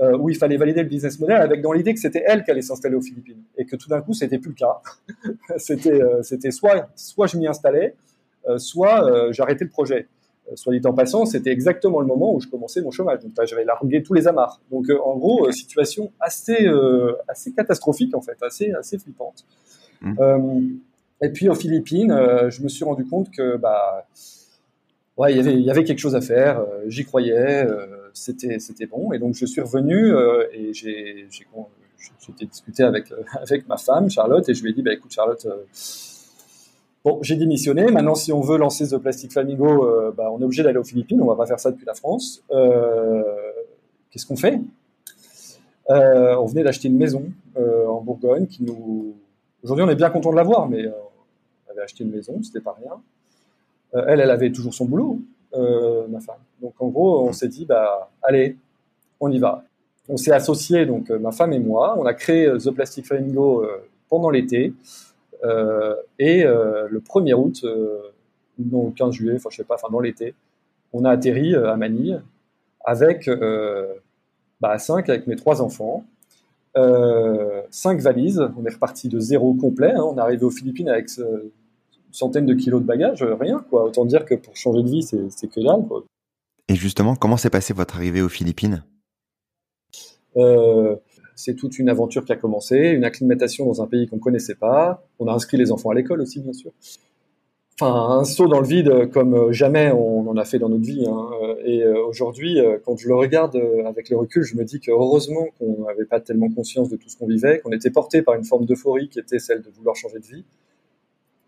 euh, 0.00 0.16
où 0.16 0.28
il 0.28 0.36
fallait 0.36 0.56
valider 0.56 0.82
le 0.82 0.88
business 0.88 1.18
model 1.18 1.36
avec 1.36 1.62
dans 1.62 1.72
l'idée 1.72 1.94
que 1.94 2.00
c'était 2.00 2.22
elle 2.26 2.44
qui 2.44 2.50
allait 2.50 2.62
s'installer 2.62 2.94
aux 2.94 3.02
Philippines 3.02 3.42
et 3.56 3.64
que 3.64 3.76
tout 3.76 3.88
d'un 3.88 4.00
coup, 4.00 4.12
c'était 4.12 4.38
plus 4.38 4.50
le 4.50 4.54
cas. 4.56 4.80
c'était, 5.56 6.00
c'était 6.22 6.50
soit, 6.50 6.88
soit 6.94 7.26
je 7.26 7.36
m'y 7.38 7.46
installais, 7.46 7.94
soit 8.58 9.32
j'arrêtais 9.32 9.64
le 9.64 9.70
projet. 9.70 10.06
Euh, 10.48 10.52
soit 10.54 10.78
dit 10.78 10.86
en 10.86 10.92
passant, 10.92 11.26
c'était 11.26 11.50
exactement 11.50 12.00
le 12.00 12.06
moment 12.06 12.34
où 12.34 12.40
je 12.40 12.48
commençais 12.48 12.80
mon 12.80 12.90
chômage. 12.90 13.20
Donc 13.20 13.32
j'avais 13.46 13.64
largué 13.64 14.02
tous 14.02 14.14
les 14.14 14.28
amarres. 14.28 14.60
Donc 14.70 14.88
euh, 14.88 14.98
en 15.02 15.16
gros, 15.16 15.46
euh, 15.46 15.52
situation 15.52 16.12
assez 16.20 16.68
assez 17.28 17.52
catastrophique 17.52 18.14
en 18.14 18.20
fait, 18.20 18.36
assez 18.42 18.72
assez 18.72 18.98
flippante. 18.98 19.44
Mmh. 20.02 20.76
et 21.22 21.30
puis 21.30 21.48
aux 21.48 21.54
Philippines, 21.54 22.14
je 22.50 22.62
me 22.62 22.68
suis 22.68 22.84
rendu 22.84 23.06
compte 23.06 23.30
que 23.30 23.56
bah 23.56 24.06
ouais, 25.16 25.34
il 25.34 25.60
y 25.60 25.70
avait 25.70 25.84
quelque 25.84 25.98
chose 25.98 26.14
à 26.14 26.20
faire. 26.20 26.64
J'y 26.86 27.04
croyais, 27.04 27.66
c'était 28.12 28.58
c'était 28.58 28.86
bon. 28.86 29.12
Et 29.12 29.18
donc 29.18 29.34
je 29.34 29.46
suis 29.46 29.60
revenu 29.60 30.12
et 30.52 30.72
j'ai 30.72 31.26
discuté 32.40 32.82
avec 32.82 33.12
avec 33.32 33.68
ma 33.68 33.76
femme 33.76 34.10
Charlotte 34.10 34.48
et 34.48 34.54
je 34.54 34.62
lui 34.62 34.70
ai 34.70 34.72
dit 34.72 34.82
bah 34.82 34.92
écoute 34.92 35.12
Charlotte 35.12 35.46
Bon, 37.06 37.20
j'ai 37.22 37.36
démissionné. 37.36 37.86
Maintenant, 37.92 38.16
si 38.16 38.32
on 38.32 38.40
veut 38.40 38.58
lancer 38.58 38.88
The 38.88 38.98
Plastic 38.98 39.30
Flamingo, 39.30 39.86
euh, 39.86 40.10
bah, 40.10 40.28
on 40.32 40.40
est 40.40 40.44
obligé 40.44 40.64
d'aller 40.64 40.78
aux 40.78 40.82
Philippines. 40.82 41.22
On 41.22 41.26
va 41.26 41.36
pas 41.36 41.46
faire 41.46 41.60
ça 41.60 41.70
depuis 41.70 41.86
la 41.86 41.94
France. 41.94 42.42
Euh, 42.50 43.22
Qu'est-ce 44.10 44.26
qu'on 44.26 44.34
fait? 44.34 44.58
Euh, 45.90 46.34
On 46.34 46.46
venait 46.46 46.64
d'acheter 46.64 46.88
une 46.88 46.96
maison 46.96 47.30
euh, 47.56 47.86
en 47.86 48.00
Bourgogne 48.00 48.48
qui 48.48 48.64
nous. 48.64 49.14
Aujourd'hui, 49.62 49.84
on 49.84 49.88
est 49.88 49.94
bien 49.94 50.10
content 50.10 50.32
de 50.32 50.36
l'avoir, 50.36 50.68
mais 50.68 50.84
euh, 50.84 50.90
on 51.68 51.70
avait 51.70 51.82
acheté 51.82 52.02
une 52.02 52.10
maison, 52.10 52.42
c'était 52.42 52.60
pas 52.60 52.76
rien. 52.76 53.00
Elle, 54.06 54.20
elle 54.20 54.30
avait 54.30 54.50
toujours 54.50 54.74
son 54.74 54.84
boulot, 54.84 55.20
ma 55.54 56.20
femme. 56.20 56.36
Donc, 56.60 56.74
en 56.78 56.88
gros, 56.88 57.28
on 57.28 57.32
s'est 57.32 57.48
dit, 57.48 57.64
bah, 57.64 58.10
allez, 58.22 58.56
on 59.20 59.30
y 59.30 59.38
va. 59.38 59.64
On 60.08 60.16
s'est 60.16 60.32
associés, 60.32 60.86
donc 60.86 61.10
ma 61.10 61.32
femme 61.32 61.52
et 61.52 61.58
moi. 61.58 61.96
On 61.98 62.06
a 62.06 62.14
créé 62.14 62.48
The 62.58 62.70
Plastic 62.70 63.06
Flamingo 63.06 63.66
pendant 64.08 64.30
l'été. 64.30 64.72
et 66.18 66.44
le 66.44 67.00
1er 67.00 67.34
août, 67.34 67.64
non, 68.58 68.86
le 68.86 68.92
15 68.92 69.14
juillet, 69.14 69.34
enfin 69.36 69.48
je 69.50 69.56
sais 69.56 69.64
pas, 69.64 69.74
enfin 69.74 69.88
dans 69.90 70.00
l'été, 70.00 70.34
on 70.92 71.04
a 71.04 71.10
atterri 71.10 71.54
à 71.54 71.76
Manille 71.76 72.22
avec 72.84 73.28
bah, 74.60 74.78
5 74.78 75.08
avec 75.08 75.26
mes 75.26 75.36
trois 75.36 75.60
enfants. 75.60 76.04
Euh, 76.76 77.62
cinq 77.70 78.00
valises, 78.00 78.42
on 78.58 78.64
est 78.66 78.72
reparti 78.72 79.08
de 79.08 79.18
zéro 79.18 79.54
complet. 79.54 79.92
Hein. 79.92 80.02
on 80.02 80.16
est 80.16 80.20
arrivé 80.20 80.44
aux 80.44 80.50
Philippines 80.50 80.88
avec 80.88 81.08
centaine 82.10 82.46
de 82.46 82.54
kilos 82.54 82.80
de 82.80 82.86
bagages, 82.86 83.22
rien 83.22 83.64
quoi. 83.68 83.84
Autant 83.84 84.04
dire 84.04 84.24
que 84.24 84.34
pour 84.34 84.56
changer 84.56 84.82
de 84.82 84.88
vie, 84.88 85.02
c'est 85.02 85.48
que 85.48 85.60
dalle. 85.60 85.86
Quoi. 85.86 86.04
Et 86.68 86.74
justement, 86.74 87.16
comment 87.16 87.36
s'est 87.36 87.50
passée 87.50 87.74
votre 87.74 87.96
arrivée 87.96 88.22
aux 88.22 88.28
Philippines? 88.28 88.84
Euh, 90.36 90.96
C'est 91.34 91.54
toute 91.54 91.78
une 91.78 91.88
aventure 91.88 92.24
qui 92.24 92.32
a 92.32 92.36
commencé, 92.36 92.76
une 92.76 93.04
acclimatation 93.04 93.66
dans 93.66 93.82
un 93.82 93.86
pays 93.86 94.06
qu'on 94.08 94.18
connaissait 94.18 94.54
pas. 94.54 95.06
On 95.18 95.28
a 95.28 95.32
inscrit 95.32 95.56
les 95.56 95.70
enfants 95.70 95.90
à 95.90 95.94
l'école 95.94 96.20
aussi, 96.20 96.40
bien 96.40 96.52
sûr 96.52 96.72
enfin 97.78 98.18
un 98.18 98.24
saut 98.24 98.48
dans 98.48 98.60
le 98.60 98.66
vide 98.66 99.10
comme 99.10 99.52
jamais 99.52 99.90
on 99.92 100.28
en 100.28 100.36
a 100.36 100.44
fait 100.44 100.58
dans 100.58 100.68
notre 100.68 100.84
vie. 100.84 101.06
Hein. 101.06 101.28
Et 101.64 101.82
euh, 101.82 102.06
aujourd'hui, 102.06 102.58
euh, 102.58 102.78
quand 102.84 102.96
je 102.96 103.08
le 103.08 103.14
regarde 103.14 103.56
euh, 103.56 103.84
avec 103.84 104.08
le 104.08 104.16
recul, 104.16 104.42
je 104.42 104.56
me 104.56 104.64
dis 104.64 104.80
que 104.80 104.90
heureusement 104.90 105.46
qu'on 105.58 105.84
n'avait 105.84 106.06
pas 106.06 106.20
tellement 106.20 106.50
conscience 106.50 106.88
de 106.88 106.96
tout 106.96 107.08
ce 107.08 107.16
qu'on 107.16 107.26
vivait, 107.26 107.60
qu'on 107.60 107.72
était 107.72 107.90
porté 107.90 108.22
par 108.22 108.34
une 108.34 108.44
forme 108.44 108.64
d'euphorie 108.64 109.08
qui 109.08 109.18
était 109.18 109.38
celle 109.38 109.62
de 109.62 109.70
vouloir 109.70 109.94
changer 109.94 110.18
de 110.18 110.24
vie, 110.24 110.44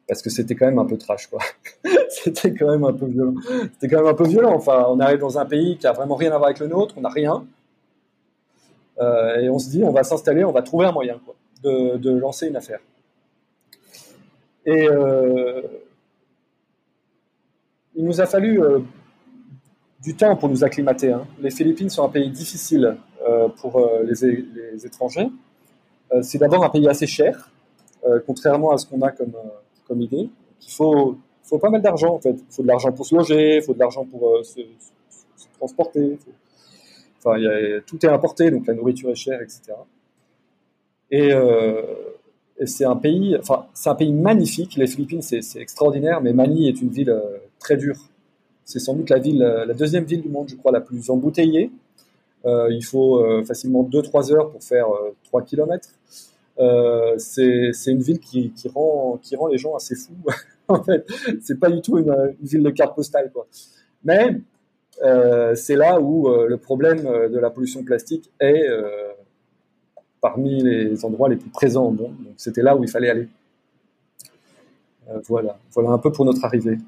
parce 0.08 0.22
que 0.22 0.30
c'était 0.30 0.54
quand 0.54 0.66
même 0.66 0.78
un 0.78 0.86
peu 0.86 0.96
trash, 0.96 1.26
quoi. 1.28 1.40
c'était 2.08 2.54
quand 2.54 2.70
même 2.70 2.84
un 2.84 2.92
peu 2.92 3.06
violent. 3.06 3.34
C'était 3.74 3.94
quand 3.94 4.02
même 4.02 4.10
un 4.10 4.16
peu 4.16 4.26
violent. 4.26 4.54
Enfin, 4.54 4.86
on 4.88 4.98
arrive 4.98 5.18
dans 5.18 5.38
un 5.38 5.44
pays 5.44 5.76
qui 5.76 5.86
a 5.86 5.92
vraiment 5.92 6.16
rien 6.16 6.32
à 6.32 6.38
voir 6.38 6.46
avec 6.46 6.58
le 6.58 6.66
nôtre, 6.66 6.94
on 6.96 7.02
n'a 7.02 7.10
rien, 7.10 7.44
et 9.00 9.48
on 9.48 9.60
se 9.60 9.70
dit, 9.70 9.84
on 9.84 9.92
va 9.92 10.02
s'installer, 10.02 10.44
on 10.44 10.50
va 10.50 10.62
trouver 10.62 10.86
un 10.86 10.92
moyen, 10.92 11.20
quoi, 11.24 11.36
de, 11.62 12.10
lancer 12.18 12.48
une 12.48 12.56
affaire. 12.56 12.80
Et 14.66 14.88
il 17.98 18.04
nous 18.04 18.20
a 18.20 18.26
fallu 18.26 18.62
euh, 18.62 18.78
du 20.00 20.14
temps 20.14 20.36
pour 20.36 20.48
nous 20.48 20.62
acclimater. 20.62 21.10
Hein. 21.12 21.26
Les 21.40 21.50
Philippines 21.50 21.90
sont 21.90 22.04
un 22.04 22.08
pays 22.08 22.30
difficile 22.30 22.96
euh, 23.28 23.48
pour 23.48 23.80
euh, 23.80 24.04
les, 24.04 24.86
étrangers. 24.86 25.28
c'est 26.22 26.38
d'abord 26.38 26.64
un 26.64 26.70
pays 26.70 26.88
assez 26.88 27.06
cher, 27.06 27.50
contrairement 28.24 28.70
à 28.70 28.78
ce 28.78 28.86
qu'on 28.86 29.02
a 29.02 29.10
comme, 29.10 29.34
comme 29.88 30.02
idée. 30.02 30.28
Il 30.66 30.72
faut, 30.72 31.16
faut 31.42 31.58
pas 31.58 31.70
mal 31.70 31.82
d'argent 31.82 32.14
en 32.14 32.20
fait. 32.20 32.32
Il 32.32 32.54
faut 32.54 32.62
de 32.62 32.68
l'argent 32.68 32.92
pour 32.92 33.06
se 33.06 33.14
loger, 33.14 33.56
il 33.56 33.62
faut 33.62 33.74
de 33.74 33.78
l'argent 33.78 34.04
pour 34.04 34.44
se, 34.44 34.60
transporter. 35.58 36.18
Enfin, 37.18 37.36
tout 37.86 38.04
est 38.06 38.08
importé, 38.08 38.50
donc 38.50 38.66
la 38.66 38.74
nourriture 38.74 39.10
est 39.10 39.16
chère, 39.16 39.40
etc. 39.42 39.72
Et, 41.10 41.30
et 42.58 42.66
c'est 42.66 42.84
un 42.84 42.94
pays, 42.94 43.36
enfin, 43.40 43.66
c'est 43.74 43.88
un 43.88 43.96
pays 43.96 44.12
magnifique. 44.12 44.76
Les 44.76 44.86
Philippines, 44.86 45.22
c'est 45.22 45.60
extraordinaire, 45.60 46.20
mais 46.20 46.32
Manille 46.32 46.68
est 46.68 46.80
une 46.80 46.90
ville 46.90 47.20
très 47.58 47.76
dur. 47.76 47.96
C'est 48.64 48.78
sans 48.78 48.94
doute 48.94 49.10
la 49.10 49.18
ville, 49.18 49.38
la 49.38 49.74
deuxième 49.74 50.04
ville 50.04 50.22
du 50.22 50.28
monde, 50.28 50.48
je 50.48 50.54
crois, 50.54 50.70
la 50.70 50.80
plus 50.80 51.10
embouteillée. 51.10 51.72
Euh, 52.44 52.68
il 52.70 52.84
faut 52.84 53.18
euh, 53.18 53.42
facilement 53.42 53.82
2-3 53.82 54.32
heures 54.32 54.50
pour 54.50 54.62
faire 54.62 54.86
3 55.24 55.40
euh, 55.40 55.44
km. 55.44 55.88
C'est 57.18 57.72
une 57.86 58.02
ville 58.02 58.20
qui, 58.20 58.52
rend, 58.74 59.20
les 59.50 59.58
gens 59.58 59.74
assez 59.76 59.94
fous. 59.94 60.16
en 60.68 60.82
fait, 60.82 61.06
c'est 61.42 61.58
pas 61.58 61.70
du 61.70 61.80
tout 61.80 61.98
une, 61.98 62.34
ville 62.42 62.62
de 62.62 62.70
carte 62.70 62.94
postale. 62.94 63.30
Mais 64.04 64.40
c'est 65.54 65.76
là 65.76 66.00
où 66.00 66.28
le 66.28 66.56
problème 66.56 67.02
de 67.02 67.38
la 67.38 67.50
pollution 67.50 67.84
plastique 67.84 68.30
est 68.40 68.66
parmi 70.20 70.62
les 70.62 71.04
endroits 71.04 71.28
les 71.28 71.36
plus 71.36 71.50
présents. 71.50 71.92
Donc 71.92 72.12
c'était 72.36 72.62
là 72.62 72.76
où 72.76 72.84
il 72.84 72.90
fallait 72.90 73.10
aller. 73.10 73.28
voilà, 75.26 75.58
voilà 75.72 75.90
un 75.90 75.98
peu 75.98 76.12
pour 76.12 76.24
notre 76.24 76.44
arrivée. 76.44 76.78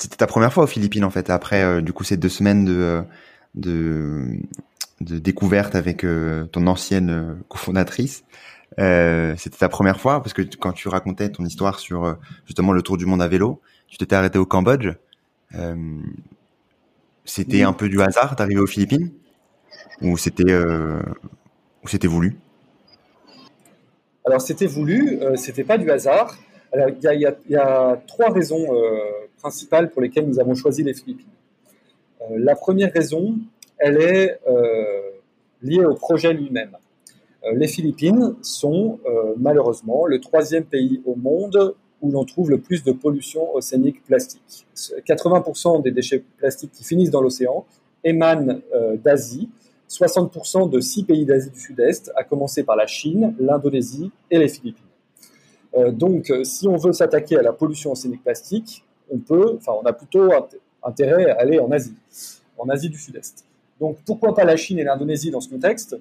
C'était 0.00 0.16
ta 0.16 0.26
première 0.26 0.50
fois 0.50 0.64
aux 0.64 0.66
Philippines 0.66 1.04
en 1.04 1.10
fait, 1.10 1.28
après 1.28 1.62
euh, 1.62 1.82
du 1.82 1.92
coup 1.92 2.04
ces 2.04 2.16
deux 2.16 2.30
semaines 2.30 2.66
euh, 2.70 3.02
de, 3.54 4.24
de 5.00 5.18
découverte 5.18 5.74
avec 5.74 6.04
euh, 6.04 6.44
ton 6.46 6.66
ancienne 6.66 7.38
cofondatrice. 7.48 8.24
C'était 8.78 9.58
ta 9.58 9.68
première 9.68 10.00
fois 10.00 10.22
parce 10.22 10.32
que 10.32 10.42
quand 10.42 10.72
tu 10.72 10.88
racontais 10.88 11.28
ton 11.28 11.44
histoire 11.44 11.80
sur 11.80 12.16
justement 12.46 12.72
le 12.72 12.82
tour 12.82 12.96
du 12.96 13.04
monde 13.04 13.20
à 13.20 13.28
vélo, 13.28 13.60
tu 13.88 13.98
t'étais 13.98 14.14
arrêté 14.14 14.38
au 14.38 14.46
Cambodge. 14.46 14.88
c'était 17.24 17.62
un 17.62 17.72
peu 17.72 17.88
du 17.88 18.00
hasard 18.00 18.36
d'arriver 18.36 18.60
aux 18.60 18.66
Philippines? 18.66 19.10
Ou 20.00 20.16
c'était 20.16 20.54
ou 20.54 21.88
c'était 21.88 22.08
voulu? 22.08 22.38
Alors 24.24 24.40
c'était 24.40 24.66
voulu, 24.66 25.18
c'était 25.34 25.64
pas 25.64 25.76
du 25.76 25.90
hasard. 25.90 26.38
Alors 26.72 26.88
il 26.88 27.02
y 27.02 27.08
a, 27.08 27.34
y 27.48 27.56
a, 27.56 28.00
trois 28.06 28.30
raisons 28.30 28.66
principales 29.40 29.90
pour 29.90 30.00
lesquelles 30.00 30.26
nous 30.26 30.38
avons 30.38 30.54
choisi 30.54 30.82
les 30.82 30.94
Philippines. 30.94 31.26
Euh, 32.22 32.36
la 32.38 32.54
première 32.54 32.92
raison, 32.92 33.38
elle 33.80 33.96
est 34.00 34.38
euh, 34.46 35.10
liée 35.62 35.84
au 35.84 35.94
projet 35.94 36.32
lui-même. 36.32 36.76
Euh, 37.44 37.52
les 37.54 37.66
Philippines 37.66 38.36
sont 38.42 39.00
malheureusement 39.38 40.06
le 40.06 40.20
troisième 40.20 40.64
pays 40.64 41.02
au 41.06 41.16
monde 41.16 41.74
où 42.02 42.10
l'on 42.10 42.24
trouve 42.24 42.50
le 42.50 42.58
plus 42.58 42.84
de 42.84 42.92
pollution 42.92 43.54
océanique 43.54 44.04
plastique. 44.04 44.66
80% 44.76 45.82
des 45.82 45.90
déchets 45.90 46.22
plastiques 46.38 46.72
qui 46.72 46.84
finissent 46.84 47.10
dans 47.10 47.20
l'océan 47.20 47.66
émanent 48.04 48.60
d'Asie, 49.04 49.50
60% 49.90 50.70
de 50.70 50.80
six 50.80 51.04
pays 51.04 51.26
d'Asie 51.26 51.50
du 51.50 51.60
Sud-Est, 51.60 52.10
à 52.16 52.24
commencer 52.24 52.62
par 52.62 52.76
la 52.76 52.86
Chine, 52.86 53.34
l'Indonésie 53.38 54.10
et 54.30 54.38
les 54.38 54.48
Philippines. 54.48 54.82
donc, 55.92 56.32
si 56.44 56.66
on 56.68 56.76
veut 56.76 56.94
s'attaquer 56.94 57.36
à 57.36 57.42
la 57.42 57.52
pollution 57.52 57.92
océanique 57.92 58.22
plastique, 58.22 58.82
on 59.10 59.18
peut, 59.18 59.56
enfin, 59.58 59.72
on 59.82 59.84
a 59.84 59.92
plutôt 59.92 60.30
intérêt 60.82 61.30
à 61.30 61.40
aller 61.40 61.58
en 61.58 61.70
Asie, 61.70 61.94
en 62.56 62.68
Asie 62.70 62.88
du 62.88 62.98
Sud-Est. 62.98 63.44
Donc, 63.80 63.98
pourquoi 64.06 64.34
pas 64.34 64.44
la 64.44 64.56
Chine 64.56 64.78
et 64.78 64.84
l'Indonésie 64.84 65.30
dans 65.30 65.40
ce 65.40 65.48
contexte? 65.48 65.96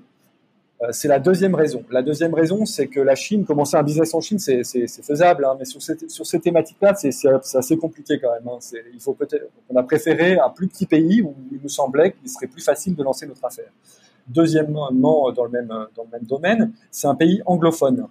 Euh, 0.82 0.88
C'est 0.92 1.08
la 1.08 1.20
deuxième 1.20 1.56
raison. 1.56 1.84
La 1.90 2.02
deuxième 2.02 2.34
raison, 2.34 2.66
c'est 2.66 2.88
que 2.88 3.00
la 3.00 3.16
Chine, 3.16 3.46
commencer 3.46 3.78
un 3.78 3.84
business 3.84 4.14
en 4.14 4.22
Chine, 4.22 4.40
c'est 4.40 4.64
faisable, 4.64 5.46
hein, 5.46 5.56
mais 5.58 5.66
sur, 5.66 5.82
ces 5.82 6.40
thématiques-là, 6.40 6.94
c'est 6.96 7.58
assez 7.58 7.78
compliqué 7.78 8.20
quand 8.20 8.32
même. 8.32 8.48
Hein. 8.48 8.60
Il 8.94 9.00
faut 9.00 9.14
peut-être, 9.14 9.48
on 9.70 9.76
a 9.76 9.84
préféré 9.84 10.38
un 10.38 10.50
plus 10.50 10.68
petit 10.68 10.86
pays 10.86 11.22
où 11.22 11.34
il 11.52 11.60
nous 11.62 11.70
semblait 11.70 12.12
qu'il 12.12 12.30
serait 12.30 12.48
plus 12.48 12.62
facile 12.62 12.96
de 12.96 13.04
lancer 13.04 13.26
notre 13.26 13.44
affaire. 13.46 13.72
Deuxièmement, 14.28 14.92
dans 14.92 15.44
le 15.46 15.50
même, 15.50 15.68
dans 15.68 16.04
le 16.04 16.10
même 16.12 16.24
domaine, 16.24 16.72
c'est 16.92 17.08
un 17.08 17.16
pays 17.16 17.42
anglophone. 17.46 18.08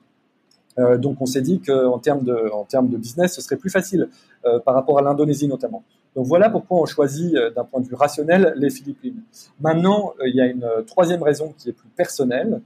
Euh, 0.79 0.97
donc 0.97 1.21
on 1.21 1.27
s'est 1.27 1.41
dit 1.41 1.61
qu'en 1.61 1.99
termes 1.99 2.23
de, 2.23 2.51
en 2.53 2.65
termes 2.65 2.89
de 2.89 2.97
business, 2.97 3.35
ce 3.35 3.41
serait 3.41 3.57
plus 3.57 3.71
facile 3.71 4.09
euh, 4.45 4.59
par 4.61 4.75
rapport 4.75 4.99
à 4.99 5.03
l'Indonésie 5.03 5.49
notamment. 5.49 5.83
Donc 6.17 6.27
voilà 6.27 6.51
pourquoi 6.51 6.81
on 6.81 6.87
choisit 6.87 7.35
euh, 7.35 7.51
d'un 7.51 7.65
point 7.65 7.81
de 7.81 7.87
vue 7.87 7.95
rationnel 7.95 8.55
les 8.57 8.71
Philippines. 8.71 9.23
Maintenant, 9.61 10.15
il 10.25 10.35
y 10.35 10.41
a 10.41 10.47
une 10.47 10.67
troisième 10.87 11.23
raison 11.23 11.55
qui 11.57 11.69
est 11.69 11.73
plus 11.73 11.89
personnelle, 11.91 12.61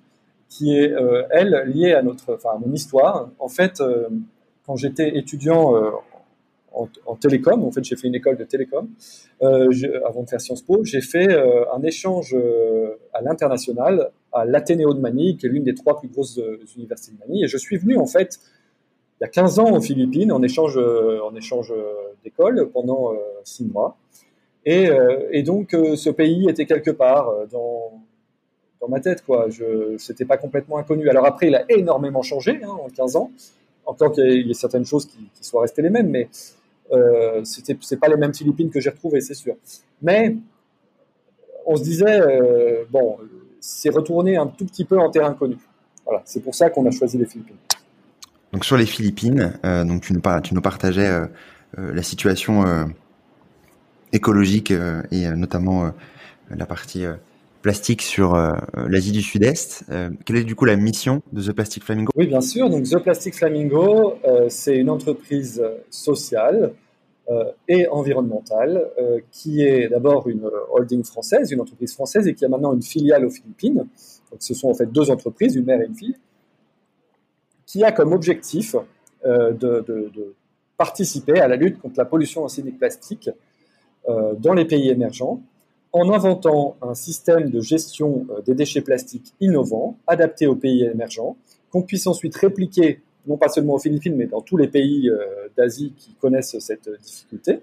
qui 0.49 0.76
est 0.76 0.94
elle 1.30 1.62
liée 1.66 1.94
à 1.94 2.02
notre, 2.02 2.34
enfin 2.34 2.50
à 2.56 2.58
mon 2.58 2.72
histoire. 2.75 3.30
En 3.38 3.49
fait, 3.49 3.82
quand 4.66 4.76
j'étais 4.76 5.16
étudiant 5.16 5.72
en, 7.06 7.16
télécom. 7.16 7.64
En 7.64 7.70
fait, 7.70 7.84
j'ai 7.84 7.96
fait 7.96 8.08
une 8.08 8.14
école 8.14 8.37
de 8.37 8.44
télécom 8.44 8.88
euh, 9.42 9.70
avant 10.06 10.22
de 10.22 10.28
faire 10.28 10.40
Sciences 10.40 10.62
Po. 10.62 10.84
J'ai 10.84 11.00
fait 11.00 11.30
euh, 11.30 11.64
un 11.75 11.82
échange 11.82 12.34
euh, 12.34 12.96
à 13.12 13.20
l'international 13.20 14.11
à 14.32 14.44
l'Athénéo 14.44 14.94
de 14.94 15.00
Manille, 15.00 15.37
qui 15.37 15.46
est 15.46 15.49
l'une 15.49 15.64
des 15.64 15.75
trois 15.75 15.99
plus 15.99 16.08
grosses 16.08 16.40
universités 16.76 17.12
de 17.12 17.18
Manille. 17.18 17.44
Et 17.44 17.49
je 17.49 17.58
suis 17.58 17.76
venu 17.76 17.96
en 17.99 18.06
fait 18.06 18.40
il 19.22 19.26
y 19.26 19.28
a 19.28 19.28
15 19.28 19.58
ans 19.60 19.70
aux 19.70 19.80
Philippines 19.80 20.32
en 20.32 20.42
échange 20.42 20.76
en 20.76 21.34
échange 21.36 21.72
d'école 22.24 22.68
pendant 22.72 23.12
six 23.44 23.64
mois. 23.64 23.96
Et, 24.64 25.42
donc 25.44 25.70
ce 25.70 26.10
pays 26.10 26.48
était 26.48 26.66
quelque 26.66 26.90
part 26.90 27.32
dans 27.50 28.88
ma 28.88 28.98
tête 28.98 29.24
quoi. 29.24 29.46
Je 29.48 29.96
c'était 29.96 30.24
pas 30.24 30.38
complètement 30.38 30.78
inconnu. 30.78 31.08
Alors 31.08 31.24
après, 31.24 31.46
il 31.46 31.54
a 31.54 31.64
énormément 31.68 32.22
changé 32.22 32.60
hein, 32.64 32.68
en 32.68 32.88
15 32.88 33.14
ans 33.14 33.30
encore 33.86 34.12
qu'il 34.12 34.46
y 34.46 34.50
ait 34.50 34.54
certaines 34.54 34.84
choses 34.84 35.06
qui, 35.06 35.18
soient 35.40 35.62
restées 35.62 35.82
les 35.82 35.90
mêmes, 35.90 36.08
mais 36.08 36.28
euh, 36.92 37.42
c'était 37.44 37.76
c'est 37.80 37.98
pas 37.98 38.08
les 38.08 38.16
mêmes 38.16 38.34
Philippines 38.34 38.70
que 38.70 38.80
j'ai 38.80 38.90
retrouvées, 38.90 39.20
c'est 39.20 39.34
sûr. 39.34 39.56
Mais 40.00 40.36
on 41.66 41.76
se 41.76 41.82
disait 41.82 42.20
euh, 42.20 42.84
bon, 42.90 43.18
c'est 43.60 43.90
retourner 43.90 44.36
un 44.36 44.46
tout 44.46 44.66
petit 44.66 44.84
peu 44.84 44.98
en 44.98 45.10
terrain 45.10 45.34
connu. 45.34 45.56
Voilà, 46.04 46.22
c'est 46.24 46.40
pour 46.40 46.54
ça 46.54 46.70
qu'on 46.70 46.86
a 46.86 46.90
choisi 46.90 47.18
les 47.18 47.26
Philippines. 47.26 47.56
Donc 48.52 48.66
sur 48.66 48.76
les 48.76 48.85
Philippines, 48.85 49.54
euh, 49.64 49.85
donc 49.85 50.02
tu 50.02 50.12
nous, 50.12 50.21
nous 50.52 50.61
partageais 50.61 51.09
euh, 51.09 51.26
euh, 51.78 51.94
la 51.94 52.02
situation 52.02 52.64
écologique 54.12 54.71
et 55.11 55.30
notamment 55.30 55.90
la 56.50 56.66
partie 56.66 57.06
plastique 57.62 58.02
sur 58.02 58.35
l'Asie 58.76 59.12
du 59.12 59.23
Sud-Est. 59.23 59.87
Quelle 60.26 60.37
est 60.37 60.44
du 60.44 60.54
coup 60.54 60.66
la 60.66 60.76
mission 60.76 61.23
de 61.32 61.40
The 61.42 61.52
Plastic 61.52 61.82
Flamingo? 61.82 62.12
Oui, 62.14 62.26
bien 62.26 62.42
sûr. 62.42 62.68
Donc 62.68 62.85
The 62.85 62.99
Plastic 62.99 63.35
Flamingo, 63.35 64.18
c'est 64.50 64.76
une 64.76 64.90
entreprise 64.90 65.64
sociale 65.88 66.75
et 67.68 67.88
environnementale 67.88 68.87
qui 69.30 69.62
est 69.62 69.88
d'abord 69.88 70.28
une 70.28 70.47
holding 70.71 71.04
française, 71.04 71.50
une 71.50 71.62
entreprise 71.62 71.94
française 71.94 72.28
et 72.28 72.35
qui 72.35 72.44
a 72.44 72.50
maintenant 72.50 72.75
une 72.75 72.82
filiale 72.82 73.25
aux 73.25 73.30
Philippines. 73.30 73.87
Donc 74.30 74.40
ce 74.40 74.52
sont 74.52 74.68
en 74.68 74.75
fait 74.75 74.92
deux 74.92 75.11
entreprises, 75.11 75.56
une 75.56 75.64
mère 75.64 75.80
et 75.80 75.87
une 75.87 75.94
fille, 75.94 76.16
qui 77.72 77.82
a 77.84 77.90
comme 77.90 78.12
objectif 78.12 78.76
de, 79.24 79.52
de, 79.54 80.34
participer 80.76 81.40
à 81.40 81.48
la 81.48 81.56
lutte 81.56 81.80
contre 81.80 81.94
la 81.96 82.04
pollution 82.04 82.44
arsenique 82.44 82.78
plastique 82.78 83.30
dans 84.06 84.52
les 84.52 84.66
pays 84.66 84.90
émergents 84.90 85.40
en 85.92 86.12
inventant 86.12 86.76
un 86.82 86.94
système 86.94 87.48
de 87.48 87.60
gestion 87.60 88.26
des 88.44 88.54
déchets 88.54 88.82
plastiques 88.82 89.32
innovant, 89.40 89.96
adapté 90.06 90.46
aux 90.46 90.56
pays 90.56 90.84
émergents, 90.84 91.36
qu'on 91.70 91.82
puisse 91.82 92.06
ensuite 92.06 92.36
répliquer, 92.36 93.00
non 93.26 93.38
pas 93.38 93.48
seulement 93.48 93.74
aux 93.74 93.78
Philippines, 93.78 94.16
mais 94.16 94.26
dans 94.26 94.42
tous 94.42 94.58
les 94.58 94.68
pays 94.68 95.10
d'Asie 95.56 95.94
qui 95.96 96.12
connaissent 96.14 96.58
cette 96.58 96.90
difficulté, 97.02 97.60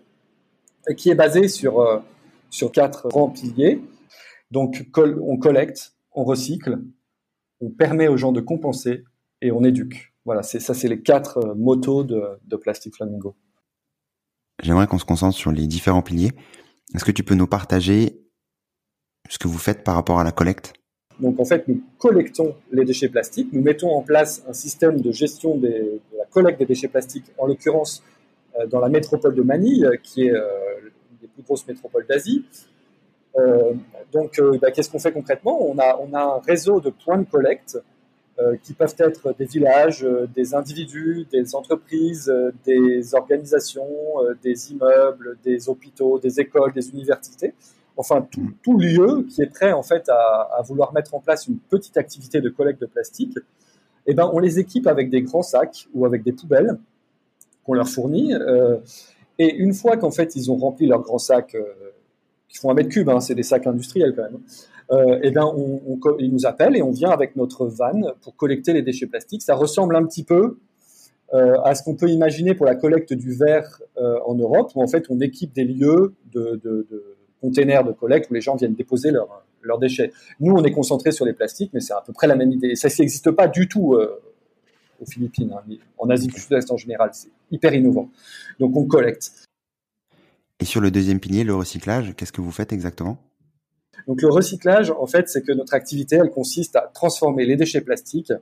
et 0.87 0.95
qui 0.95 1.11
est 1.11 1.15
basé 1.15 1.47
sur, 1.49 2.03
sur 2.49 2.71
quatre 2.71 3.09
grands 3.09 3.29
piliers. 3.29 3.79
Donc, 4.49 4.85
on 4.97 5.37
collecte, 5.37 5.93
on 6.13 6.23
recycle, 6.23 6.79
on 7.61 7.69
permet 7.69 8.07
aux 8.07 8.17
gens 8.17 8.31
de 8.31 8.41
compenser 8.41 9.03
et 9.41 9.51
on 9.51 9.63
éduque. 9.63 10.13
Voilà, 10.25 10.43
c'est 10.43 10.59
ça, 10.59 10.73
c'est 10.73 10.87
les 10.87 11.01
quatre 11.01 11.37
euh, 11.37 11.55
motos 11.55 12.03
de, 12.03 12.23
de 12.45 12.55
Plastic 12.55 12.95
Flamingo. 12.95 13.35
J'aimerais 14.61 14.87
qu'on 14.87 14.99
se 14.99 15.05
concentre 15.05 15.35
sur 15.35 15.51
les 15.51 15.67
différents 15.67 16.01
piliers. 16.01 16.31
Est-ce 16.93 17.05
que 17.05 17.11
tu 17.11 17.23
peux 17.23 17.35
nous 17.35 17.47
partager 17.47 18.21
ce 19.29 19.37
que 19.37 19.47
vous 19.47 19.57
faites 19.57 19.83
par 19.83 19.95
rapport 19.95 20.19
à 20.19 20.23
la 20.23 20.31
collecte? 20.31 20.73
Donc 21.19 21.39
en 21.39 21.45
fait, 21.45 21.67
nous 21.67 21.81
collectons 21.97 22.55
les 22.71 22.85
déchets 22.85 23.09
plastiques, 23.09 23.51
nous 23.51 23.61
mettons 23.61 23.91
en 23.91 24.01
place 24.01 24.43
un 24.47 24.53
système 24.53 25.01
de 25.01 25.11
gestion 25.11 25.57
de 25.57 25.99
la 26.17 26.25
collecte 26.25 26.59
des 26.59 26.65
déchets 26.65 26.87
plastiques, 26.87 27.25
en 27.37 27.45
l'occurrence 27.45 28.03
euh, 28.57 28.67
dans 28.67 28.79
la 28.79 28.89
métropole 28.89 29.35
de 29.35 29.41
Manille, 29.41 29.89
qui 30.03 30.27
est 30.27 30.33
euh, 30.33 30.47
une 31.11 31.17
des 31.21 31.27
plus 31.27 31.43
grosses 31.43 31.67
métropoles 31.67 32.05
d'Asie. 32.07 32.45
Euh, 33.37 33.73
donc, 34.11 34.39
euh, 34.39 34.57
bah, 34.61 34.71
qu'est-ce 34.71 34.89
qu'on 34.89 34.99
fait 34.99 35.11
concrètement? 35.11 35.61
On 35.69 35.77
a, 35.77 35.97
on 35.97 36.13
a 36.13 36.21
un 36.21 36.39
réseau 36.39 36.79
de 36.79 36.89
points 36.89 37.17
de 37.17 37.29
collecte 37.29 37.75
euh, 37.75 37.81
qui 38.63 38.73
peuvent 38.73 38.95
être 38.99 39.35
des 39.37 39.45
villages, 39.45 40.07
des 40.35 40.55
individus, 40.55 41.27
des 41.31 41.55
entreprises, 41.55 42.33
des 42.65 43.13
organisations, 43.13 43.87
des 44.41 44.71
immeubles, 44.71 45.37
des 45.43 45.67
hôpitaux, 45.67 46.19
des 46.19 46.39
écoles, 46.39 46.71
des 46.73 46.89
universités. 46.89 47.53
Enfin, 47.97 48.25
tout, 48.63 48.77
lieu 48.77 49.25
qui 49.29 49.41
est 49.41 49.49
prêt 49.53 49.73
en 49.73 49.83
fait 49.83 50.07
à, 50.09 50.61
vouloir 50.63 50.93
mettre 50.93 51.15
en 51.15 51.19
place 51.19 51.47
une 51.47 51.57
petite 51.57 51.97
activité 51.97 52.39
de 52.39 52.49
collecte 52.49 52.79
de 52.79 52.85
plastique. 52.85 53.37
Eh 54.05 54.13
ben, 54.13 54.29
on 54.33 54.39
les 54.39 54.57
équipe 54.57 54.87
avec 54.87 55.09
des 55.09 55.21
grands 55.21 55.43
sacs 55.43 55.87
ou 55.93 56.05
avec 56.05 56.23
des 56.23 56.31
poubelles 56.31 56.79
qu'on 57.65 57.73
leur 57.73 57.89
fournit. 57.89 58.33
et 59.37 59.53
une 59.55 59.73
fois 59.73 59.97
qu'en 59.97 60.11
fait 60.11 60.35
ils 60.35 60.49
ont 60.49 60.55
rempli 60.55 60.87
leur 60.87 61.01
grand 61.01 61.19
sac 61.19 61.55
qui 62.49 62.57
font 62.57 62.71
un 62.71 62.73
mètre 62.73 62.89
cube, 62.89 63.09
hein, 63.09 63.19
c'est 63.19 63.35
des 63.35 63.43
sacs 63.43 63.67
industriels 63.67 64.13
quand 64.15 64.23
même. 64.23 64.39
Euh, 64.91 65.19
eh 65.21 65.31
bien, 65.31 65.51
ils 66.19 66.31
nous 66.31 66.45
appellent 66.45 66.75
et 66.75 66.81
on 66.81 66.91
vient 66.91 67.11
avec 67.11 67.35
notre 67.35 67.67
van 67.67 68.13
pour 68.21 68.35
collecter 68.35 68.73
les 68.73 68.81
déchets 68.81 69.05
plastiques. 69.05 69.43
Ça 69.43 69.55
ressemble 69.55 69.95
un 69.95 70.05
petit 70.05 70.23
peu 70.23 70.57
euh, 71.33 71.61
à 71.63 71.75
ce 71.75 71.83
qu'on 71.83 71.95
peut 71.95 72.09
imaginer 72.09 72.55
pour 72.55 72.65
la 72.65 72.75
collecte 72.75 73.13
du 73.13 73.33
verre 73.33 73.81
euh, 73.97 74.17
en 74.25 74.33
Europe, 74.33 74.71
où 74.73 74.81
en 74.81 74.87
fait 74.87 75.05
on 75.09 75.19
équipe 75.19 75.53
des 75.53 75.63
lieux 75.63 76.15
de, 76.31 76.59
de, 76.63 76.87
de, 76.89 77.17
containers 77.39 77.83
de 77.83 77.91
collecte 77.91 78.31
où 78.31 78.33
les 78.33 78.41
gens 78.41 78.55
viennent 78.55 78.73
déposer 78.73 79.11
leurs 79.11 79.77
déchets. 79.77 80.11
Nous, 80.39 80.51
on 80.51 80.63
est 80.63 80.71
concentré 80.71 81.11
sur 81.11 81.25
les 81.25 81.33
plastiques, 81.33 81.71
mais 81.73 81.81
c'est 81.81 81.93
à 81.93 82.01
peu 82.05 82.13
près 82.13 82.25
la 82.25 82.35
même 82.35 82.51
idée. 82.51 82.75
ça 82.75 82.89
n'existe 82.99 83.29
pas 83.31 83.47
du 83.47 83.67
tout 83.67 83.93
euh, 83.93 84.19
aux 84.99 85.05
Philippines, 85.05 85.53
hein, 85.53 85.75
en 85.99 86.09
Asie 86.09 86.27
du 86.27 86.39
Sud-Est 86.39 86.71
en 86.71 86.77
général. 86.77 87.11
C'est 87.13 87.29
hyper 87.51 87.75
innovant. 87.75 88.09
Donc 88.59 88.75
on 88.75 88.85
collecte. 88.85 89.31
Et 90.59 90.65
sur 90.65 90.81
le 90.81 90.89
deuxième 90.89 91.19
pilier, 91.19 91.43
le 91.43 91.55
recyclage, 91.55 92.15
qu'est-ce 92.17 92.33
que 92.33 92.41
vous 92.41 92.51
faites 92.51 92.73
exactement? 92.73 93.17
Donc 94.07 94.21
le 94.21 94.29
recyclage, 94.29 94.91
en 94.91 95.07
fait, 95.07 95.29
c'est 95.29 95.41
que 95.41 95.51
notre 95.51 95.73
activité, 95.73 96.15
elle 96.17 96.29
consiste 96.29 96.75
à 96.75 96.89
transformer 96.93 97.45
les 97.45 97.55
déchets 97.55 97.81
plastiques 97.81 98.33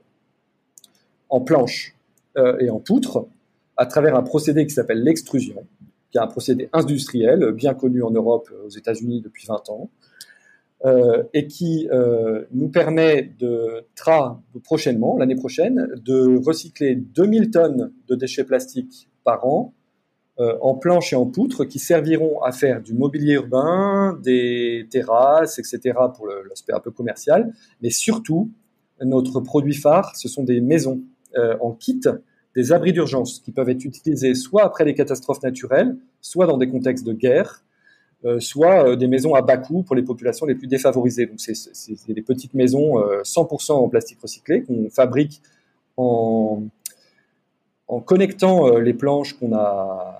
en 1.28 1.40
planches 1.40 1.94
euh, 2.36 2.58
et 2.58 2.70
en 2.70 2.78
poutres 2.78 3.26
à 3.76 3.86
travers 3.86 4.16
un 4.16 4.22
procédé 4.22 4.66
qui 4.66 4.74
s'appelle 4.74 5.02
l'extrusion, 5.02 5.64
qui 6.10 6.18
est 6.18 6.20
un 6.20 6.26
procédé 6.26 6.68
industriel 6.72 7.52
bien 7.52 7.74
connu 7.74 8.02
en 8.02 8.10
Europe, 8.10 8.50
aux 8.66 8.70
États-Unis 8.70 9.20
depuis 9.20 9.46
20 9.46 9.70
ans, 9.70 9.90
euh, 10.84 11.24
et 11.34 11.48
qui 11.48 11.88
euh, 11.90 12.44
nous 12.52 12.68
permet 12.68 13.32
de, 13.40 13.84
prochainement, 14.62 15.18
l'année 15.18 15.34
prochaine, 15.34 15.88
de 16.04 16.40
recycler 16.44 16.94
2000 16.94 17.50
tonnes 17.50 17.92
de 18.06 18.14
déchets 18.14 18.44
plastiques 18.44 19.08
par 19.24 19.44
an 19.44 19.74
euh, 19.74 19.77
en 20.38 20.74
planches 20.74 21.12
et 21.12 21.16
en 21.16 21.26
poutres 21.26 21.64
qui 21.64 21.80
serviront 21.80 22.40
à 22.42 22.52
faire 22.52 22.80
du 22.80 22.94
mobilier 22.94 23.34
urbain, 23.34 24.16
des 24.22 24.86
terrasses, 24.88 25.58
etc. 25.58 25.98
pour 26.14 26.28
l'aspect 26.48 26.72
un 26.72 26.78
peu 26.80 26.92
commercial. 26.92 27.52
Mais 27.82 27.90
surtout, 27.90 28.48
notre 29.04 29.40
produit 29.40 29.74
phare, 29.74 30.16
ce 30.16 30.28
sont 30.28 30.44
des 30.44 30.60
maisons 30.60 31.00
euh, 31.36 31.56
en 31.60 31.72
kit, 31.72 32.00
des 32.56 32.72
abris 32.72 32.92
d'urgence 32.92 33.38
qui 33.40 33.52
peuvent 33.52 33.68
être 33.68 33.84
utilisés 33.84 34.34
soit 34.34 34.64
après 34.64 34.84
les 34.84 34.94
catastrophes 34.94 35.42
naturelles, 35.42 35.96
soit 36.20 36.46
dans 36.46 36.56
des 36.56 36.68
contextes 36.68 37.04
de 37.04 37.12
guerre, 37.12 37.62
euh, 38.24 38.40
soit 38.40 38.96
des 38.96 39.06
maisons 39.06 39.34
à 39.34 39.42
bas 39.42 39.58
coût 39.58 39.82
pour 39.82 39.94
les 39.94 40.02
populations 40.02 40.46
les 40.46 40.54
plus 40.54 40.66
défavorisées. 40.66 41.26
Donc 41.26 41.38
c'est 41.40 42.12
des 42.12 42.22
petites 42.22 42.54
maisons 42.54 42.98
100% 43.22 43.72
en 43.72 43.88
plastique 43.88 44.20
recyclé 44.20 44.62
qu'on 44.62 44.88
fabrique 44.90 45.42
en 45.96 46.62
connectant 48.04 48.78
les 48.78 48.94
planches 48.94 49.34
qu'on 49.34 49.52
a 49.54 50.17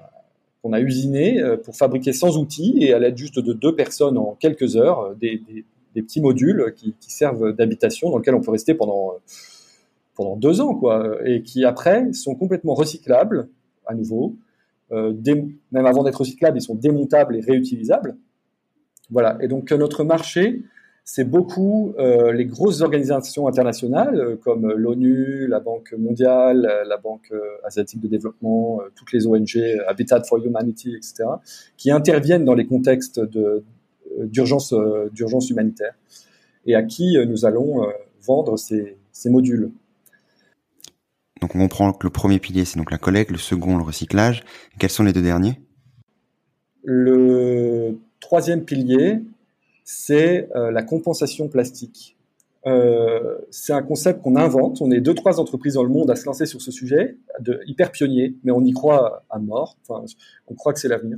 qu'on 0.68 0.74
a 0.74 0.81
usiné 0.81 1.40
euh, 1.40 1.57
pour 1.57 1.76
fabriquer 1.76 2.12
sans 2.12 2.37
outils 2.37 2.76
et 2.81 2.92
à 2.92 2.98
l'aide 2.98 3.16
juste 3.16 3.38
de 3.38 3.52
deux 3.52 3.74
personnes 3.74 4.18
en 4.18 4.37
quelques 4.38 4.76
heures, 4.76 5.00
euh, 5.00 5.14
des, 5.14 5.64
petits 5.94 6.20
modules 6.20 6.74
qui, 6.76 6.94
servent 7.00 7.52
d'habitation 7.52 8.11
dans 8.11 8.18
lesquels 8.18 8.37
on 8.37 8.40
peut 8.40 8.52
rester 8.52 8.72
pendant, 8.72 9.11
euh, 9.11 9.18
pendant 10.14 10.37
deux 10.37 10.61
ans, 10.61 10.74
quoi, 10.74 11.18
et 11.24 11.42
qui 11.42 11.64
après 11.64 12.12
sont 12.12 12.37
complètement 12.37 12.74
recyclables 12.74 13.48
à 13.85 13.96
nouveau. 13.96 14.37
même 14.92 15.57
avant 15.72 16.04
d'être 16.04 16.20
recyclables, 16.20 16.57
ils 16.57 16.62
sont 16.62 16.76
démontables 16.76 17.35
et 17.35 17.40
réutilisables. 17.40 18.16
Voilà. 19.11 19.38
Et 19.40 19.48
donc 19.48 19.72
notre 19.72 20.04
marché, 20.04 20.62
c'est 21.11 21.25
beaucoup 21.25 21.94
euh, 21.99 22.35
les 22.35 22.44
grosses 22.44 22.83
organisations 22.83 23.49
internationales 23.49 24.21
euh, 24.21 24.37
comme 24.37 24.71
l'ONU, 24.71 25.47
la 25.47 25.59
Banque 25.59 25.94
mondiale, 25.97 26.71
la 26.87 26.99
Banque 26.99 27.31
euh, 27.33 27.40
asiatique 27.64 28.01
de 28.01 28.09
développement, 28.09 28.81
toutes 28.94 29.12
les 29.12 29.27
ONG, 29.27 29.57
Habitat 29.87 30.25
for 30.25 30.37
Humanity, 30.37 30.94
etc., 30.94 31.25
qui 31.79 31.90
interviennent 31.90 32.44
dans 32.44 32.53
les 32.53 32.66
contextes 32.66 33.23
d'urgence 34.18 34.75
d'urgence 35.14 35.49
humanitaire 35.49 35.94
et 36.66 36.75
à 36.75 36.83
qui 36.83 37.16
nous 37.27 37.47
allons 37.47 37.87
vendre 38.21 38.59
ces, 38.59 38.99
ces 39.11 39.31
modules. 39.31 39.71
Donc 41.40 41.55
on 41.55 41.59
comprend 41.59 41.94
que 41.94 42.07
le 42.07 42.12
premier 42.12 42.38
pilier 42.38 42.66
c'est 42.66 42.77
donc 42.77 42.90
la 42.90 42.99
collecte, 42.99 43.31
le 43.31 43.38
second 43.38 43.79
le 43.79 43.83
recyclage. 43.83 44.44
Quels 44.79 44.90
sont 44.90 45.05
les 45.05 45.14
deux 45.14 45.23
derniers? 45.23 45.59
Le 46.83 47.97
troisième 48.21 48.66
pilier, 48.66 49.23
c'est 49.90 50.51
euh, 50.55 50.70
la 50.70 50.83
compensation 50.83 51.48
plastique. 51.48 52.18
Euh, 52.66 53.38
c'est 53.51 53.72
un 53.72 53.81
concept 53.81 54.20
qu'on 54.20 54.37
invente. 54.37 54.83
On 54.83 54.90
est 54.90 55.01
deux, 55.01 55.14
trois 55.14 55.40
entreprises 55.40 55.74
dans 55.74 55.83
le 55.83 55.88
monde 55.88 56.11
à 56.11 56.14
se 56.14 56.27
lancer 56.27 56.44
sur 56.44 56.61
ce 56.61 56.70
sujet, 56.70 57.16
de, 57.40 57.62
hyper 57.66 57.90
pionnier, 57.90 58.35
mais 58.44 58.53
on 58.53 58.62
y 58.62 58.72
croit 58.72 59.24
à 59.31 59.38
mort. 59.38 59.79
Enfin, 59.88 60.05
on 60.46 60.55
croit 60.55 60.74
que 60.74 60.79
c'est 60.79 60.88
l'avenir. 60.88 61.16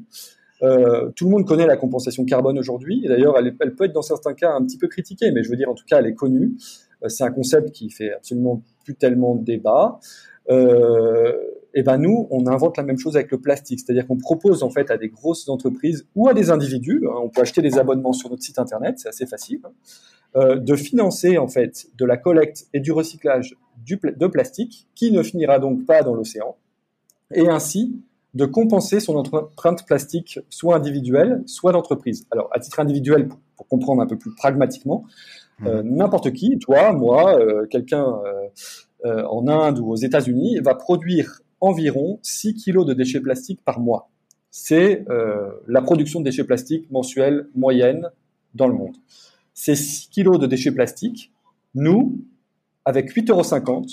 Euh, 0.63 1.11
tout 1.17 1.25
le 1.25 1.33
monde 1.33 1.49
connaît 1.49 1.67
la 1.67 1.77
compensation 1.77 2.25
carbone 2.25 2.61
aujourd'hui. 2.61 3.03
D'ailleurs, 3.09 3.37
elle, 3.37 3.75
peut 3.75 3.87
être 3.87 3.93
dans 3.93 4.03
certains 4.03 4.35
cas 4.35 4.53
un 4.53 4.65
petit 4.65 4.79
peu 4.79 4.87
critiquée, 4.87 5.33
mais 5.33 5.43
je 5.43 5.51
veux 5.51 5.57
dire, 5.57 5.69
en 5.69 5.75
tout 5.75 5.85
cas, 5.85 5.99
elle 5.99 6.07
est 6.07 6.15
connue. 6.15 6.53
C'est 7.09 7.25
un 7.25 7.33
concept 7.33 7.73
qui 7.73 7.91
fait 7.91 8.13
absolument 8.13 8.63
plus 8.85 8.95
tellement 8.95 9.35
de 9.35 9.43
débat. 9.43 9.99
Et 11.75 11.83
ben 11.83 11.99
nous, 11.99 12.27
on 12.31 12.47
invente 12.47 12.77
la 12.77 12.83
même 12.83 12.99
chose 12.99 13.17
avec 13.17 13.31
le 13.31 13.39
plastique, 13.39 13.81
c'est-à-dire 13.81 14.07
qu'on 14.07 14.17
propose 14.17 14.63
en 14.63 14.71
fait 14.71 14.91
à 14.91 14.97
des 14.97 15.09
grosses 15.09 15.49
entreprises 15.49 16.07
ou 16.15 16.29
à 16.29 16.35
des 16.35 16.51
individus, 16.51 17.03
hein, 17.07 17.15
on 17.23 17.29
peut 17.29 17.43
acheter 17.43 17.63
des 17.63 17.79
abonnements 17.79 18.13
sur 18.13 18.31
notre 18.31 18.43
site 18.43 18.59
internet, 18.59 18.99
c'est 18.99 19.09
assez 19.09 19.27
facile, 19.27 19.61
hein, 19.65 19.71
euh, 20.37 20.57
de 20.57 20.75
financer 20.75 21.39
en 21.39 21.49
fait 21.49 21.87
de 21.97 22.05
la 22.05 22.17
collecte 22.17 22.67
et 22.75 22.81
du 22.81 22.93
recyclage 22.93 23.57
du, 23.85 24.01
de 24.03 24.27
plastique 24.27 24.89
qui 24.95 25.13
ne 25.13 25.23
finira 25.23 25.59
donc 25.59 25.87
pas 25.87 26.03
dans 26.03 26.15
l'océan, 26.15 26.57
et 27.33 27.49
ainsi 27.49 28.01
de 28.35 28.47
compenser 28.47 29.01
son 29.01 29.17
empreinte 29.17 29.87
plastique 29.87 30.39
soit 30.51 30.77
individuelle, 30.77 31.43
soit 31.47 31.73
d'entreprise. 31.73 32.27
Alors 32.31 32.49
à 32.53 32.61
titre 32.61 32.81
individuel, 32.81 33.29
pour, 33.29 33.39
comprendre 33.69 34.01
un 34.01 34.07
peu 34.07 34.17
plus 34.17 34.35
pragmatiquement, 34.35 35.05
euh, 35.67 35.83
mmh. 35.83 35.95
n'importe 35.95 36.33
qui, 36.33 36.59
toi, 36.59 36.93
moi, 36.93 37.39
euh, 37.39 37.67
quelqu'un 37.67 38.17
en 39.05 39.49
Inde 39.49 39.79
ou 39.79 39.91
aux 39.91 39.97
États-Unis, 39.97 40.59
va 40.61 40.75
produire 40.75 41.41
environ 41.61 42.19
6 42.23 42.55
kilos 42.55 42.87
de 42.87 42.95
déchets 42.95 43.21
plastiques 43.21 43.63
par 43.65 43.81
mois. 43.81 44.11
C'est 44.51 45.09
euh, 45.09 45.51
la 45.67 45.83
production 45.83 46.21
de 46.21 46.25
déchets 46.25 46.45
plastiques 46.45 46.91
mensuelle 46.91 47.49
moyenne 47.55 48.11
dans 48.55 48.67
le 48.67 48.75
monde. 48.75 48.97
Ces 49.55 49.77
6 49.77 50.09
kilos 50.09 50.39
de 50.39 50.47
déchets 50.47 50.73
plastiques, 50.73 51.33
nous, 51.75 52.19
avec 52.85 53.15
8,50 53.15 53.31
euros, 53.31 53.87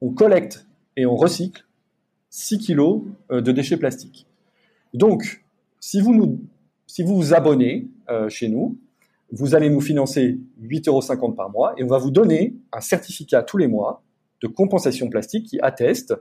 on 0.00 0.10
collecte 0.10 0.66
et 0.96 1.06
on 1.06 1.16
recycle 1.16 1.64
6 2.30 2.58
kilos 2.58 3.02
euh, 3.30 3.40
de 3.40 3.52
déchets 3.52 3.76
plastiques. 3.76 4.26
Donc, 4.92 5.44
si 5.80 6.00
vous 6.00 6.38
vous, 6.98 7.34
abonnez 7.34 7.88
euh, 8.10 8.28
chez 8.28 8.48
nous, 8.48 8.78
vous 9.32 9.54
allez 9.54 9.70
nous 9.70 9.80
financer 9.80 10.38
8,50 10.62 10.88
euros 10.88 11.32
par 11.32 11.50
mois 11.50 11.74
et 11.76 11.84
on 11.84 11.88
va 11.88 11.98
vous 11.98 12.10
donner 12.10 12.54
un 12.72 12.80
certificat 12.80 13.42
tous 13.42 13.56
les 13.56 13.66
mois 13.66 14.02
de 14.42 14.46
compensation 14.46 15.08
plastique 15.08 15.46
qui 15.46 15.60
attestent 15.60 16.14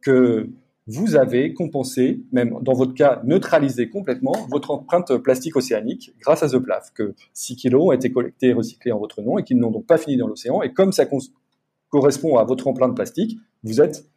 que 0.00 0.48
vous 0.88 1.16
avez 1.16 1.52
compensé, 1.52 2.22
même 2.32 2.58
dans 2.62 2.72
votre 2.72 2.94
cas 2.94 3.20
neutralisé 3.24 3.90
complètement, 3.90 4.32
votre 4.50 4.70
empreinte 4.70 5.18
plastique 5.18 5.54
océanique 5.54 6.14
grâce 6.18 6.42
à 6.42 6.48
The 6.48 6.58
Plaf, 6.58 6.92
que 6.94 7.14
6 7.34 7.56
kilos 7.56 7.88
ont 7.88 7.92
été 7.92 8.10
collectés 8.10 8.48
et 8.48 8.52
recyclés 8.54 8.90
en 8.90 8.98
votre 8.98 9.20
nom 9.20 9.38
et 9.38 9.44
qu'ils 9.44 9.58
n'ont 9.58 9.70
donc 9.70 9.86
pas 9.86 9.98
fini 9.98 10.16
dans 10.16 10.26
l'océan. 10.26 10.62
Et 10.62 10.72
comme 10.72 10.92
ça 10.92 11.04
correspond 11.90 12.38
à 12.38 12.44
votre 12.44 12.66
empreinte 12.68 12.96
plastique, 12.96 13.38
vous 13.64 13.82
êtes, 13.82 14.08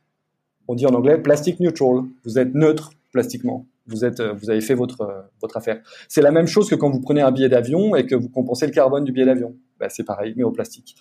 on 0.70 0.76
dit 0.76 0.86
en 0.86 0.94
anglais, 0.94 1.22
plastic 1.22 1.60
neutral. 1.60 2.04
Vous 2.24 2.39
êtes 2.39 2.56
neutre 2.56 2.91
plastiquement. 3.12 3.65
Vous, 3.88 4.06
êtes, 4.06 4.22
vous 4.22 4.50
avez 4.50 4.62
fait 4.62 4.76
votre, 4.76 5.30
votre 5.41 5.58
affaire. 5.58 5.82
C'est 6.08 6.22
la 6.22 6.32
même 6.32 6.48
chose 6.48 6.70
que 6.70 6.76
quand 6.76 6.89
vous 6.89 7.02
prenez 7.02 7.20
un 7.20 7.32
billet 7.32 7.50
d'avion 7.50 7.96
et 7.98 8.06
que 8.06 8.15
vous 8.15 8.30
compensez 8.30 8.65
le 8.65 8.72
carbone 8.72 9.04
du 9.04 9.12
billet 9.12 9.26
d'avion. 9.26 9.58
Ben, 9.78 9.89
c'est 9.89 10.06
pareil, 10.06 10.34
mais 10.38 10.44
au 10.44 10.52
plastique. 10.52 10.96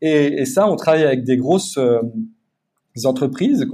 Et, 0.00 0.44
ça, 0.44 0.70
on 0.70 0.76
travaille 0.76 1.02
avec 1.02 1.24
des 1.24 1.36
grosses 1.36 1.76
euh, 1.78 2.00
entreprises 3.04 3.66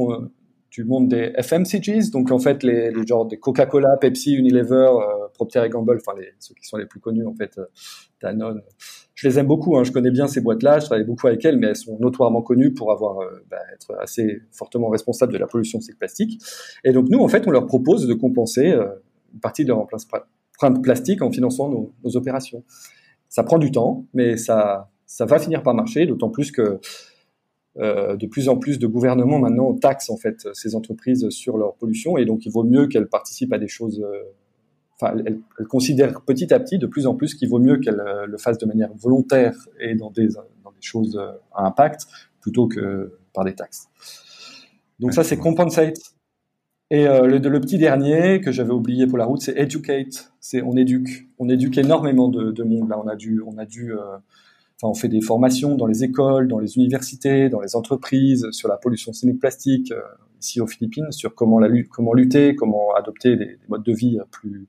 du 0.74 0.82
monde 0.84 1.08
des 1.08 1.32
FMCGs, 1.40 2.10
donc 2.10 2.32
en 2.32 2.40
fait 2.40 2.64
les, 2.64 2.90
les 2.90 3.06
genres 3.06 3.26
des 3.26 3.38
Coca-Cola, 3.38 3.96
Pepsi, 3.96 4.34
Unilever, 4.34 4.88
euh, 4.90 5.28
Procter 5.32 5.68
Gamble, 5.70 6.00
enfin 6.00 6.18
les, 6.18 6.30
ceux 6.40 6.52
qui 6.54 6.66
sont 6.66 6.76
les 6.76 6.86
plus 6.86 6.98
connus 6.98 7.24
en 7.24 7.32
fait, 7.32 7.56
euh, 7.58 7.66
Danone. 8.20 8.60
Je 9.14 9.28
les 9.28 9.38
aime 9.38 9.46
beaucoup, 9.46 9.76
hein, 9.76 9.84
je 9.84 9.92
connais 9.92 10.10
bien 10.10 10.26
ces 10.26 10.40
boîtes-là, 10.40 10.80
je 10.80 10.86
travaille 10.86 11.04
beaucoup 11.04 11.28
avec 11.28 11.44
elles, 11.44 11.58
mais 11.58 11.68
elles 11.68 11.76
sont 11.76 11.96
notoirement 12.00 12.42
connues 12.42 12.74
pour 12.74 12.90
avoir 12.90 13.20
euh, 13.20 13.44
bah, 13.48 13.58
être 13.72 13.94
assez 14.00 14.42
fortement 14.50 14.88
responsables 14.88 15.32
de 15.32 15.38
la 15.38 15.46
pollution 15.46 15.78
de 15.78 15.84
ces 15.84 15.94
plastiques. 15.94 16.42
Et 16.82 16.92
donc 16.92 17.08
nous, 17.08 17.20
en 17.20 17.28
fait, 17.28 17.46
on 17.46 17.52
leur 17.52 17.66
propose 17.66 18.08
de 18.08 18.14
compenser 18.14 18.72
euh, 18.72 18.86
une 19.32 19.38
partie 19.38 19.62
de 19.62 19.68
leur 19.68 19.78
empreinte 19.78 20.82
plastique 20.82 21.22
en 21.22 21.30
finançant 21.30 21.68
nos, 21.68 21.92
nos, 22.02 22.16
opérations. 22.16 22.64
Ça 23.28 23.44
prend 23.44 23.58
du 23.58 23.70
temps, 23.70 24.06
mais 24.12 24.36
ça, 24.36 24.90
ça 25.06 25.24
va 25.24 25.38
finir 25.38 25.62
par 25.62 25.74
marcher, 25.74 26.06
d'autant 26.06 26.30
plus 26.30 26.50
que 26.50 26.80
euh, 27.78 28.16
de 28.16 28.26
plus 28.28 28.48
en 28.48 28.56
plus 28.56 28.78
de 28.78 28.86
gouvernements 28.86 29.40
maintenant 29.40 29.74
taxent 29.74 30.08
en 30.08 30.16
fait 30.16 30.46
ces 30.52 30.76
entreprises 30.76 31.28
sur 31.30 31.58
leur 31.58 31.74
pollution 31.74 32.16
et 32.16 32.24
donc 32.24 32.46
il 32.46 32.52
vaut 32.52 32.62
mieux 32.62 32.86
qu'elles 32.86 33.08
participent 33.08 33.52
à 33.52 33.58
des 33.58 33.66
choses. 33.66 34.00
Euh, 34.00 34.22
enfin, 34.94 35.16
elles, 35.26 35.40
considèrent 35.66 36.20
petit 36.20 36.54
à 36.54 36.60
petit 36.60 36.78
de 36.78 36.86
plus 36.86 37.08
en 37.08 37.16
plus 37.16 37.34
qu'il 37.34 37.48
vaut 37.48 37.58
mieux 37.58 37.78
qu'elles 37.78 37.98
euh, 37.98 38.26
le 38.26 38.38
fassent 38.38 38.58
de 38.58 38.66
manière 38.66 38.90
volontaire 38.94 39.56
et 39.80 39.96
dans 39.96 40.12
des, 40.12 40.28
dans 40.62 40.70
des 40.70 40.82
choses 40.82 41.20
à 41.52 41.66
impact 41.66 42.06
plutôt 42.40 42.68
que 42.68 43.18
par 43.32 43.44
des 43.44 43.56
taxes. 43.56 43.88
Donc 45.00 45.12
ça 45.12 45.24
c'est 45.24 45.36
compensate. 45.36 45.98
Et 46.90 47.06
le, 47.06 47.38
le, 47.38 47.60
petit 47.60 47.78
dernier 47.78 48.40
que 48.40 48.52
j'avais 48.52 48.70
oublié 48.70 49.08
pour 49.08 49.18
la 49.18 49.24
route, 49.24 49.40
c'est 49.40 49.58
educate. 49.58 50.32
C'est 50.38 50.62
on 50.62 50.76
éduque, 50.76 51.26
on 51.38 51.48
éduque 51.48 51.78
énormément 51.78 52.28
de, 52.28 52.52
de 52.52 52.62
monde. 52.62 52.88
Là, 52.90 53.00
on 53.02 53.08
a 53.08 53.16
dû, 53.16 53.42
on 53.44 53.56
a 53.58 53.64
dû 53.64 53.92
On 54.88 54.94
fait 54.94 55.08
des 55.08 55.20
formations 55.20 55.76
dans 55.76 55.86
les 55.86 56.04
écoles, 56.04 56.48
dans 56.48 56.58
les 56.58 56.76
universités, 56.76 57.48
dans 57.48 57.60
les 57.60 57.74
entreprises 57.76 58.46
sur 58.50 58.68
la 58.68 58.76
pollution 58.76 59.12
chimique 59.12 59.40
plastique 59.40 59.92
euh, 59.92 60.00
ici 60.40 60.60
aux 60.60 60.66
Philippines, 60.66 61.10
sur 61.10 61.34
comment, 61.34 61.60
comment 61.90 62.12
lutter, 62.12 62.54
comment 62.54 62.94
adopter 62.94 63.36
des, 63.36 63.58
modes 63.68 63.82
de 63.82 63.92
vie 63.92 64.18
plus, 64.30 64.68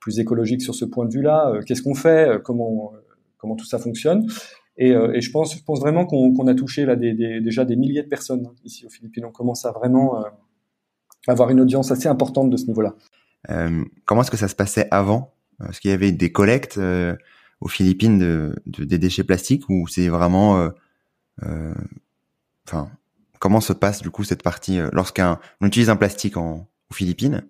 plus 0.00 0.18
écologiques 0.18 0.62
sur 0.62 0.74
ce 0.74 0.84
point 0.84 1.04
de 1.04 1.12
vue-là. 1.12 1.50
Euh, 1.50 1.62
qu'est-ce 1.62 1.82
qu'on 1.82 1.94
fait 1.94 2.28
euh, 2.28 2.38
Comment 2.38 2.92
comment 3.36 3.54
tout 3.54 3.66
ça 3.66 3.78
fonctionne 3.78 4.26
et, 4.80 4.92
je 4.92 5.30
pense, 5.32 5.56
je 5.56 5.62
pense 5.62 5.80
vraiment 5.80 6.06
qu'on 6.06 6.46
a 6.46 6.54
touché 6.54 6.84
là 6.84 6.94
des, 6.94 7.12
déjà 7.40 7.64
des 7.64 7.74
milliers 7.74 8.02
de 8.02 8.08
personnes 8.08 8.46
hein, 8.46 8.54
ici 8.64 8.86
aux 8.86 8.90
Philippines. 8.90 9.24
On 9.24 9.32
commence 9.32 9.64
à 9.64 9.72
vraiment 9.72 10.24
avoir 11.26 11.50
une 11.50 11.60
audience 11.60 11.90
assez 11.90 12.08
importante 12.08 12.50
de 12.50 12.56
ce 12.56 12.66
niveau-là. 12.66 12.94
Euh, 13.50 13.84
comment 14.04 14.22
est-ce 14.22 14.30
que 14.30 14.36
ça 14.36 14.48
se 14.48 14.54
passait 14.54 14.88
avant? 14.90 15.34
Est-ce 15.68 15.80
qu'il 15.80 15.90
y 15.90 15.94
avait 15.94 16.12
des 16.12 16.30
collectes 16.30 16.78
aux 17.60 17.68
Philippines 17.68 18.18
de, 18.18 18.54
de, 18.66 18.84
des 18.84 18.98
déchets 18.98 19.24
plastiques 19.24 19.68
ou 19.68 19.86
c'est 19.88 20.08
vraiment, 20.08 20.58
euh, 20.58 20.68
euh, 21.44 21.74
enfin, 22.66 22.90
comment 23.38 23.60
se 23.60 23.72
passe 23.72 24.02
du 24.02 24.10
coup 24.10 24.24
cette 24.24 24.42
partie 24.42 24.78
euh, 24.78 24.88
lorsqu'on 24.92 25.36
utilise 25.62 25.90
un 25.90 25.96
plastique 25.96 26.36
en, 26.36 26.68
aux 26.90 26.94
Philippines 26.94 27.44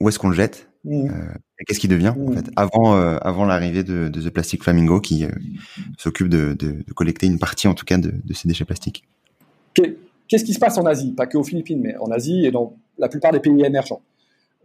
Où 0.00 0.08
est-ce 0.08 0.18
qu'on 0.18 0.28
le 0.28 0.36
jette 0.36 0.68
mmh. 0.84 1.08
Qu'est-ce 1.66 1.78
qui 1.78 1.88
devient 1.88 2.14
en 2.16 2.30
mmh. 2.30 2.34
fait 2.34 2.50
avant 2.56 2.94
avant 2.94 3.44
l'arrivée 3.44 3.84
de, 3.84 4.08
de, 4.08 4.20
The 4.20 4.30
Plastic 4.30 4.64
Flamingo 4.64 5.00
qui 5.00 5.24
s'occupe 5.96 6.28
de, 6.28 6.54
de, 6.54 6.84
collecter 6.94 7.26
une 7.26 7.38
partie 7.38 7.68
en 7.68 7.74
tout 7.74 7.84
cas 7.84 7.98
de, 7.98 8.12
de 8.24 8.34
ces 8.34 8.48
déchets 8.48 8.64
plastiques? 8.64 9.04
Qu'est-ce 10.32 10.44
qui 10.44 10.54
se 10.54 10.58
passe 10.58 10.78
en 10.78 10.86
Asie? 10.86 11.12
Pas 11.12 11.26
que 11.26 11.36
aux 11.38 11.44
Philippines, 11.44 11.80
mais 11.80 11.96
en 11.98 12.10
Asie 12.10 12.46
et 12.46 12.50
dans 12.50 12.74
la 12.98 13.08
plupart 13.08 13.32
des 13.32 13.40
pays 13.40 13.64
émergents. 13.64 14.02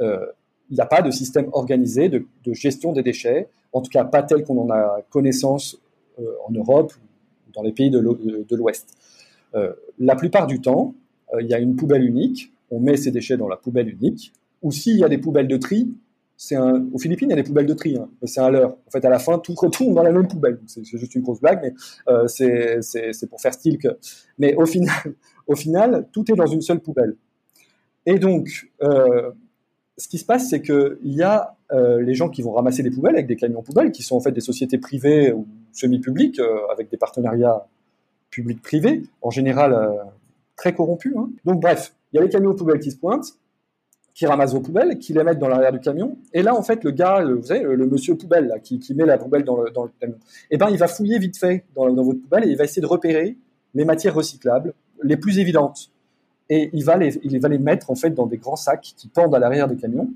Euh, 0.01 0.25
il 0.69 0.75
n'y 0.75 0.81
a 0.81 0.85
pas 0.85 1.01
de 1.01 1.11
système 1.11 1.49
organisé 1.53 2.09
de, 2.09 2.25
gestion 2.47 2.93
des 2.93 3.03
déchets, 3.03 3.49
en 3.73 3.81
tout 3.81 3.89
cas 3.89 4.03
pas 4.03 4.23
tel 4.23 4.43
qu'on 4.43 4.59
en 4.59 4.69
a 4.69 5.01
connaissance 5.09 5.77
euh, 6.19 6.23
en 6.47 6.51
Europe 6.51 6.93
ou 7.47 7.51
dans 7.53 7.61
les 7.61 7.71
pays 7.71 7.89
de 7.89 8.55
l'Ouest. 8.55 8.89
Euh, 9.55 9.73
la 9.99 10.15
plupart 10.15 10.47
du 10.47 10.61
temps, 10.61 10.93
euh, 11.33 11.41
il 11.41 11.47
y 11.47 11.53
a 11.53 11.59
une 11.59 11.75
poubelle 11.75 12.03
unique, 12.03 12.51
on 12.69 12.79
met 12.79 12.97
ces 12.97 13.11
déchets 13.11 13.37
dans 13.37 13.47
la 13.47 13.55
poubelle 13.55 13.89
unique, 13.89 14.33
ou 14.61 14.71
s'il 14.71 14.97
y 14.97 15.03
a 15.03 15.09
des 15.09 15.17
poubelles 15.17 15.47
de 15.47 15.57
tri, 15.57 15.93
aux 16.93 16.99
Philippines, 16.99 17.29
il 17.29 17.31
y 17.31 17.33
a 17.33 17.41
des 17.41 17.47
poubelles 17.47 17.65
de 17.65 17.73
tri, 17.73 17.97
hein, 17.97 18.09
mais 18.21 18.27
c'est 18.27 18.41
un 18.41 18.51
leurre. 18.51 18.77
En 18.85 18.91
fait, 18.91 19.03
à 19.03 19.09
la 19.09 19.17
fin, 19.17 19.39
tout 19.39 19.55
retourne 19.55 19.95
dans 19.95 20.03
la 20.03 20.11
même 20.11 20.27
poubelle. 20.27 20.59
C'est 20.67 20.85
juste 20.85 21.15
une 21.15 21.23
grosse 21.23 21.41
blague, 21.41 21.61
mais 21.63 21.73
c'est 22.27 23.27
pour 23.27 23.41
faire 23.41 23.55
style 23.55 23.79
que. 23.79 23.87
Mais 24.37 24.53
au 24.53 24.67
final, 24.67 25.15
au 25.47 25.55
final, 25.55 26.07
tout 26.11 26.31
est 26.31 26.35
dans 26.35 26.45
une 26.45 26.61
seule 26.61 26.79
poubelle. 26.79 27.15
Et 28.05 28.19
donc, 28.19 28.69
ce 29.97 30.07
qui 30.07 30.17
se 30.19 30.25
passe, 30.25 30.49
c'est 30.49 30.61
qu'il 30.61 30.97
y 31.03 31.23
a 31.23 31.55
euh, 31.71 32.01
les 32.01 32.13
gens 32.13 32.29
qui 32.29 32.43
vont 32.43 32.51
ramasser 32.51 32.83
des 32.83 32.91
poubelles 32.91 33.15
avec 33.15 33.27
des 33.27 33.35
camions 33.35 33.63
poubelles, 33.63 33.91
qui 33.91 34.03
sont 34.03 34.15
en 34.15 34.19
fait 34.19 34.31
des 34.31 34.41
sociétés 34.41 34.77
privées 34.77 35.31
ou 35.31 35.47
semi-publiques, 35.73 36.39
euh, 36.39 36.67
avec 36.71 36.89
des 36.89 36.97
partenariats 36.97 37.65
publics-privés, 38.29 39.03
en 39.21 39.31
général 39.31 39.73
euh, 39.73 39.89
très 40.55 40.73
corrompus. 40.73 41.13
Hein. 41.17 41.29
Donc 41.45 41.61
bref, 41.61 41.93
il 42.13 42.17
y 42.17 42.19
a 42.19 42.23
les 42.23 42.29
camions 42.29 42.53
poubelles 42.53 42.79
qui 42.79 42.91
se 42.91 42.97
pointent, 42.97 43.33
qui 44.13 44.27
ramassent 44.27 44.53
vos 44.53 44.61
poubelles, 44.61 44.99
qui 44.99 45.13
les 45.13 45.23
mettent 45.23 45.39
dans 45.39 45.47
l'arrière 45.47 45.71
du 45.71 45.79
camion, 45.79 46.17
et 46.33 46.43
là 46.43 46.55
en 46.55 46.63
fait 46.63 46.83
le 46.83 46.91
gars, 46.91 47.23
vous 47.23 47.43
savez, 47.43 47.61
le, 47.61 47.85
monsieur 47.87 48.15
poubelle 48.15 48.51
qui, 48.63 48.79
met 48.95 49.05
la 49.05 49.17
poubelle 49.17 49.43
dans 49.43 49.61
le, 49.61 49.71
camion, 49.99 50.17
eh 50.49 50.57
ben 50.57 50.69
il 50.69 50.77
va 50.77 50.87
fouiller 50.87 51.19
vite 51.19 51.37
fait 51.37 51.65
dans 51.75 51.93
votre 51.93 52.19
poubelle 52.19 52.45
et 52.45 52.49
il 52.49 52.57
va 52.57 52.63
essayer 52.63 52.81
de 52.81 52.87
repérer 52.87 53.37
les 53.75 53.85
matières 53.85 54.15
recyclables 54.15 54.73
les 55.03 55.17
plus 55.17 55.37
évidentes 55.37 55.91
et 56.49 56.69
il 56.73 56.85
va 56.85 56.97
les, 56.97 57.19
il 57.23 57.39
va 57.39 57.49
les 57.49 57.57
mettre 57.57 57.91
en 57.91 57.95
fait 57.95 58.11
dans 58.11 58.25
des 58.25 58.37
grands 58.37 58.55
sacs 58.55 58.93
qui 58.95 59.07
pendent 59.07 59.35
à 59.35 59.39
l'arrière 59.39 59.67
des 59.67 59.75
camions. 59.75 60.09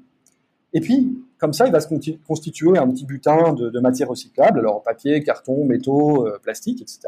Et 0.74 0.80
puis, 0.80 1.22
comme 1.38 1.54
ça, 1.54 1.66
il 1.66 1.72
va 1.72 1.82
se 1.82 1.88
constituer 2.26 2.78
un 2.78 2.88
petit 2.88 3.06
butin 3.06 3.54
de, 3.54 3.80
matières 3.80 4.08
recyclables, 4.08 4.60
alors 4.60 4.82
papier, 4.82 5.22
carton, 5.24 5.66
métaux, 5.66 6.28
euh, 6.28 6.40
plastique, 6.42 6.82
etc. 6.82 7.00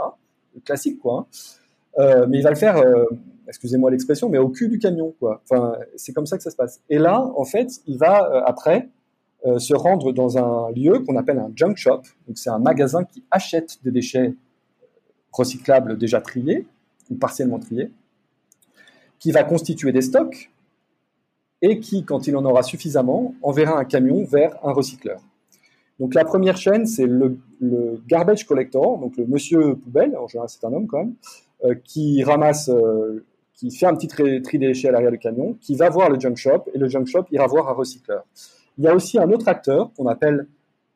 Classique, 0.65 0.99
quoi. 0.99 1.19
Hein. 1.19 1.25
Euh, 1.99 2.27
mais 2.27 2.39
il 2.39 2.43
va 2.43 2.49
le 2.49 2.55
faire, 2.55 2.77
euh, 2.77 3.05
excusez-moi 3.47 3.91
l'expression, 3.91 4.27
mais 4.27 4.39
au 4.39 4.49
cul 4.49 4.67
du 4.67 4.79
camion, 4.79 5.13
quoi. 5.19 5.41
Enfin, 5.43 5.77
c'est 5.95 6.12
comme 6.12 6.25
ça 6.25 6.38
que 6.38 6.43
ça 6.43 6.51
se 6.51 6.55
passe. 6.55 6.81
Et 6.89 6.97
là, 6.97 7.31
en 7.36 7.45
fait, 7.45 7.81
il 7.88 7.97
va 7.97 8.43
après 8.45 8.89
se 9.57 9.73
rendre 9.73 10.13
dans 10.13 10.38
un 10.38 10.71
lieu 10.71 10.99
qu'on 10.99 11.17
appelle 11.17 11.38
un 11.38 11.51
junk 11.53 11.75
shop. 11.75 12.03
Donc, 12.27 12.38
c'est 12.38 12.49
un 12.49 12.59
magasin 12.59 13.03
qui 13.03 13.25
achète 13.29 13.77
des 13.83 13.91
déchets 13.91 14.33
recyclables 15.33 15.97
déjà 15.97 16.21
triés 16.21 16.65
ou 17.09 17.15
partiellement 17.15 17.59
triés 17.59 17.91
qui 19.23 19.31
va 19.31 19.45
constituer 19.45 19.93
des 19.93 20.01
stocks 20.01 20.51
et 21.62 21.79
qui, 21.79 22.03
quand 22.03 22.27
il 22.27 22.36
en 22.36 22.43
aura 22.43 22.62
suffisamment, 22.62 23.33
enverra 23.41 23.79
un 23.79 23.86
camion 23.86 24.25
vers 24.25 24.57
un 24.67 24.73
recycleur. 24.73 25.21
Donc 25.97 26.13
la 26.13 26.25
première 26.25 26.57
chaîne, 26.57 26.86
c'est 26.86 27.05
le, 27.05 27.38
garbage 28.05 28.45
collector, 28.45 28.97
donc 28.99 29.15
le 29.15 29.25
monsieur 29.25 29.75
poubelle, 29.77 30.17
en 30.17 30.27
général 30.27 30.49
c'est 30.49 30.65
un 30.65 30.73
homme 30.73 30.88
quand 30.88 30.97
même, 30.97 31.13
euh, 31.63 31.73
qui 31.86 32.21
ramasse, 32.21 32.67
euh, 32.67 33.23
qui 33.53 33.71
fait 33.71 33.86
un 33.86 33.95
petit 33.95 34.09
tri, 34.09 34.41
tri, 34.41 34.59
des 34.59 34.67
déchets 34.67 34.89
à 34.89 34.91
l'arrière 34.91 35.12
du 35.12 35.19
camion, 35.19 35.55
qui 35.62 35.75
va 35.75 35.89
voir 35.89 36.09
le 36.09 36.19
junk 36.19 36.36
shop, 36.36 36.65
et 36.73 36.77
le 36.77 36.89
junk 36.89 37.05
shop 37.05 37.23
ira 37.31 37.47
voir 37.47 37.69
un 37.69 37.73
recycleur. 37.73 38.25
Il 38.77 38.83
y 38.83 38.89
a 38.89 38.93
aussi 38.93 39.17
un 39.19 39.31
autre 39.31 39.47
acteur 39.47 39.89
qu'on 39.95 40.07
appelle 40.07 40.47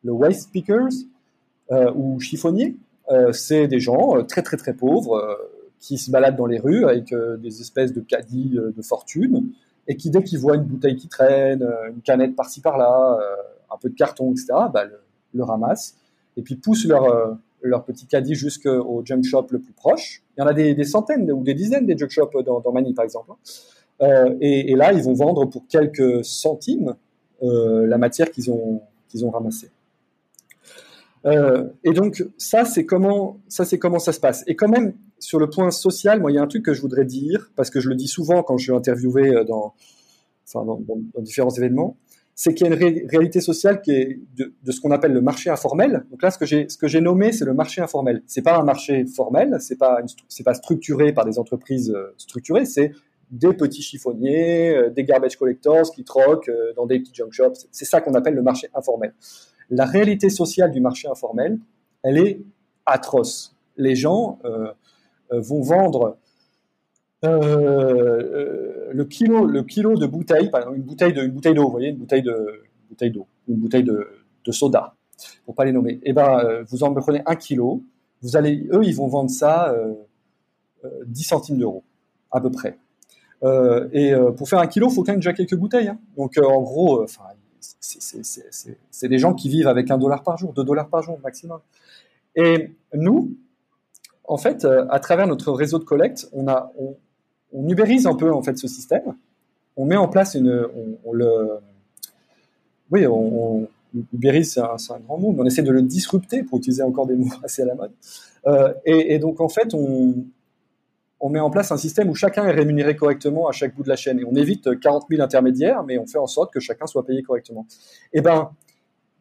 le 0.04 0.12
waste 0.12 0.52
pickers 0.52 0.90
euh, 1.72 1.94
ou 1.96 2.20
chiffonnier. 2.20 2.76
c'est 3.32 3.70
des 3.70 3.80
gens 3.80 4.22
très 4.26 4.42
très 4.42 4.58
très 4.58 4.74
pauvres, 4.74 5.40
qui 5.80 5.98
se 5.98 6.12
baladent 6.12 6.36
dans 6.36 6.46
les 6.46 6.60
rues 6.60 6.86
avec 6.86 7.12
euh, 7.14 7.38
des 7.38 7.62
espèces 7.62 7.94
de 7.94 8.02
caddies 8.02 8.58
euh, 8.58 8.72
de 8.76 8.82
fortune 8.82 9.50
et 9.88 9.96
qui, 9.96 10.10
dès 10.10 10.24
qu'ils 10.24 10.40
voient 10.40 10.56
une 10.56 10.64
bouteille 10.64 10.96
qui 10.96 11.08
traîne, 11.08 11.64
euh, 11.64 11.90
une 11.90 12.02
canette 12.02 12.36
par-ci 12.36 12.62
par-là, 12.62 13.20
un 13.72 13.78
peu 13.78 13.90
de 13.90 13.96
carton, 13.96 14.32
etc., 14.32 14.48
bah, 14.74 14.84
le, 15.34 15.44
ramassent 15.44 15.96
et 16.36 16.42
puis 16.42 16.56
poussent 16.56 16.86
leur, 16.86 17.38
leur 17.62 17.84
petit 17.84 18.06
caddie 18.06 18.36
jusqu'au 18.36 19.02
junk 19.06 19.24
shop 19.24 19.48
le 19.52 19.60
plus 19.60 19.74
proche. 19.74 20.24
Il 20.36 20.42
y 20.42 20.44
en 20.44 20.48
a 20.48 20.54
des, 20.54 20.74
des 20.74 20.84
centaines 20.84 21.32
ou 21.32 21.44
des 21.44 21.54
dizaines 21.54 21.86
des 21.86 21.98
junk 21.98 22.10
shops 22.10 22.44
dans, 22.44 22.60
dans 22.60 22.72
Manille, 22.72 22.94
par 22.94 23.06
exemple. 23.06 23.32
Euh, 24.02 24.36
et, 24.42 24.72
et, 24.72 24.76
là, 24.76 24.94
ils 24.94 25.02
vont 25.02 25.14
vendre 25.14 25.46
pour 25.46 25.68
quelques 25.68 26.24
centimes 26.24 26.96
euh, 27.44 27.88
la 27.88 27.98
matière 27.98 28.32
qu'ils 28.32 28.52
ont, 28.52 28.82
qu'ils 29.10 29.26
ont 29.26 29.32
ramassée. 29.32 29.70
Euh, 31.26 31.68
et 31.84 31.92
donc 31.92 32.24
ça, 32.38 32.66
c'est 32.66 32.86
comment 32.86 33.40
ça, 33.48 33.66
c'est 33.66 33.80
comment 33.80 34.00
ça 34.00 34.14
se 34.14 34.20
passe. 34.20 34.44
Et 34.48 34.56
quand 34.56 34.70
même, 34.70 34.94
sur 35.20 35.40
le 35.40 35.50
point 35.50 35.72
social, 35.72 36.22
moi, 36.22 36.32
il 36.32 36.36
y 36.36 36.38
a 36.38 36.42
un 36.42 36.48
truc 36.48 36.64
que 36.64 36.74
je 36.74 36.82
voudrais 36.82 37.06
dire 37.06 37.52
parce 37.56 37.70
que 37.70 37.80
je 37.80 37.90
le 37.90 37.96
dis 37.96 38.08
souvent 38.08 38.44
quand 38.44 38.58
je 38.58 38.66
suis 38.66 38.74
interviewé 38.74 39.34
euh, 39.34 39.44
dans, 39.44 39.74
enfin, 40.48 40.66
dans, 40.66 41.22
différents 41.22 41.50
événements, 41.50 41.98
c'est 42.36 42.54
qu'il 42.54 42.68
y 42.68 42.70
a 42.70 42.74
une 42.74 43.08
réalité 43.10 43.42
sociale 43.42 43.82
qui 43.82 43.92
est 43.92 44.20
de, 44.36 44.72
ce 44.72 44.80
qu'on 44.80 44.92
appelle 44.92 45.12
le 45.12 45.22
marché 45.22 45.50
informel. 45.50 46.06
Donc 46.12 46.22
là, 46.22 46.30
ce 46.30 46.38
que 46.38 46.46
j'ai 46.46 46.68
ce 46.70 46.98
nommé, 47.00 47.32
c'est 47.32 47.46
le 47.46 47.56
marché 47.56 47.82
informel. 47.82 48.22
C'est 48.28 48.44
pas 48.44 48.58
un 48.58 48.64
marché 48.64 49.06
formel, 49.08 49.58
c'est 49.60 49.78
pas 49.78 50.02
c'est 50.28 50.44
pas 50.44 50.54
structuré 50.54 51.14
par 51.14 51.26
des 51.26 51.40
entreprises 51.40 51.92
euh, 51.92 52.14
structurées, 52.18 52.66
c'est 52.66 52.92
des 53.32 53.54
petits 53.54 53.82
chiffonniers, 53.82 54.90
des 54.96 55.04
garbage 55.04 55.36
collectors 55.36 55.92
qui 55.92 56.06
troquent 56.06 56.50
dans 56.78 56.86
des 56.86 57.00
petits 57.00 57.14
junk 57.14 57.32
shops. 57.32 57.68
C'est 57.72 57.84
ça 57.84 58.00
qu'on 58.00 58.14
appelle 58.14 58.36
le 58.36 58.42
marché 58.42 58.70
informel. 58.74 59.14
La 59.70 59.86
réalité 59.86 60.30
sociale 60.30 60.72
du 60.72 60.80
marché 60.80 61.08
informel, 61.08 61.60
elle 62.04 62.18
est 62.18 62.42
atroce. 62.86 63.56
Les 63.76 63.96
gens 63.96 64.40
vont 65.30 65.62
vendre 65.62 66.18
euh, 67.26 68.92
le 68.92 69.04
kilo, 69.06 69.48
de 69.48 70.06
bouteille, 70.06 70.52
une 70.76 70.82
bouteille 70.82 71.14
d'eau, 71.54 71.64
vous 71.64 71.72
voyez, 71.72 71.90
une 71.90 71.98
bouteille 71.98 72.22
de, 72.22 72.64
bouteille 72.90 73.12
d'eau, 73.12 73.28
une 73.48 73.58
bouteille 73.58 73.84
de, 73.84 74.08
soda, 74.52 74.96
pour 75.46 75.56
pas 75.56 75.66
les 75.66 75.72
nommer. 75.72 75.94
Et 75.94 76.02
eh 76.06 76.14
ben, 76.14 76.40
euh, 76.40 76.64
vous 76.70 76.84
en 76.84 76.94
prenez 76.94 77.22
un 77.26 77.36
kilo, 77.36 77.84
vous 78.22 78.38
allez, 78.38 78.68
eux, 78.72 78.84
ils 78.84 78.96
vont 78.96 79.08
vendre 79.08 79.30
ça 79.30 79.72
euh, 79.72 79.94
10 81.06 81.22
euh, 81.22 81.28
centimes 81.28 81.58
d'euros, 81.58 81.84
à 82.32 82.40
peu 82.40 82.50
près. 82.50 82.78
Euh, 83.44 83.90
et 83.92 84.14
pour 84.36 84.48
faire 84.48 84.60
un 84.60 84.68
kilo, 84.68 84.88
il 84.90 84.94
faut 84.94 85.04
quand 85.04 85.12
même 85.12 85.20
déjà 85.20 85.34
quelques 85.34 85.56
bouteilles. 85.56 85.90
Hein. 85.90 86.00
Donc, 86.16 86.38
en 86.38 86.62
gros, 86.62 87.06
c'est 87.80 89.08
des 89.08 89.18
gens 89.20 89.34
qui 89.34 89.50
vivent 89.50 89.68
avec 89.68 89.92
un 89.92 89.98
dollar 89.98 90.24
par 90.24 90.38
jour, 90.38 90.54
deux 90.54 90.64
dollars 90.64 90.90
par 90.90 91.02
jour 91.02 91.20
maximum. 91.24 91.60
Et 92.36 92.72
nous, 92.94 93.36
en 94.24 94.38
fait, 94.38 94.66
à 94.66 95.00
travers 95.00 95.28
notre 95.28 95.52
réseau 95.52 95.80
de 95.80 95.84
collecte, 95.84 96.30
on 96.34 96.48
a, 96.48 96.72
on, 96.78 96.96
on 97.54 97.68
ubérise 97.68 98.08
un 98.08 98.16
peu 98.16 98.32
en 98.32 98.42
fait 98.42 98.58
ce 98.58 98.68
système. 98.68 99.16
On 99.76 99.86
met 99.86 99.96
en 99.96 100.08
place 100.08 100.34
une, 100.36 100.68
on, 101.06 101.14
le, 101.14 101.60
oui, 102.92 103.06
on, 103.08 103.68
ubérise, 104.14 104.54
c'est 104.54 104.62
un, 104.62 105.00
grand 105.00 105.18
mot, 105.18 105.32
mais 105.32 105.42
on 105.42 105.46
essaie 105.46 105.62
de 105.62 105.72
le 105.72 105.82
disrupter 105.82 106.44
pour 106.44 106.60
utiliser 106.60 106.84
encore 106.84 107.08
des 107.08 107.16
mots 107.16 107.28
assez 107.44 107.62
à 107.62 107.66
la 107.66 107.76
mode. 107.76 107.92
Euh, 108.46 108.74
et, 108.86 109.20
donc 109.20 109.42
en 109.42 109.50
fait, 109.50 109.74
on, 109.74 110.16
on 111.20 111.30
met 111.30 111.40
en 111.40 111.50
place 111.50 111.72
un 111.72 111.78
système 111.78 112.10
où 112.10 112.16
chacun 112.16 112.46
est 112.46 112.52
rémunéré 112.52 112.96
correctement 112.96 113.48
à 113.48 113.52
chaque 113.52 113.76
bout 113.76 113.84
de 113.84 113.90
la 113.90 113.96
chaîne. 113.96 114.20
Et 114.20 114.26
on 114.26 114.36
évite 114.36 114.80
40 114.80 115.06
000 115.10 115.22
intermédiaires, 115.22 115.84
mais 115.84 115.98
on 115.98 116.06
fait 116.06 116.20
en 116.20 116.28
sorte 116.28 116.54
que 116.54 116.60
chacun 116.60 116.86
soit 116.86 117.06
payé 117.06 117.24
correctement. 117.24 117.66
Eh 118.14 118.22
ben, 118.22 118.52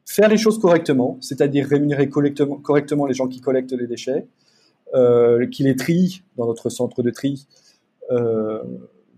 faire 0.05 0.29
les 0.29 0.37
choses 0.37 0.59
correctement, 0.59 1.19
c'est-à-dire 1.21 1.67
rémunérer 1.67 2.09
correctement, 2.09 3.07
les 3.07 3.15
gens 3.15 3.29
qui 3.29 3.41
collectent 3.41 3.73
les 3.73 3.87
déchets, 3.87 4.27
euh, 4.95 5.47
qui 5.49 5.65
les 5.65 5.75
trient 5.75 6.23
dans 6.37 6.47
notre 6.47 6.69
centre 6.69 7.03
de 7.03 7.11
tri, 7.11 7.47
euh, 8.11 8.63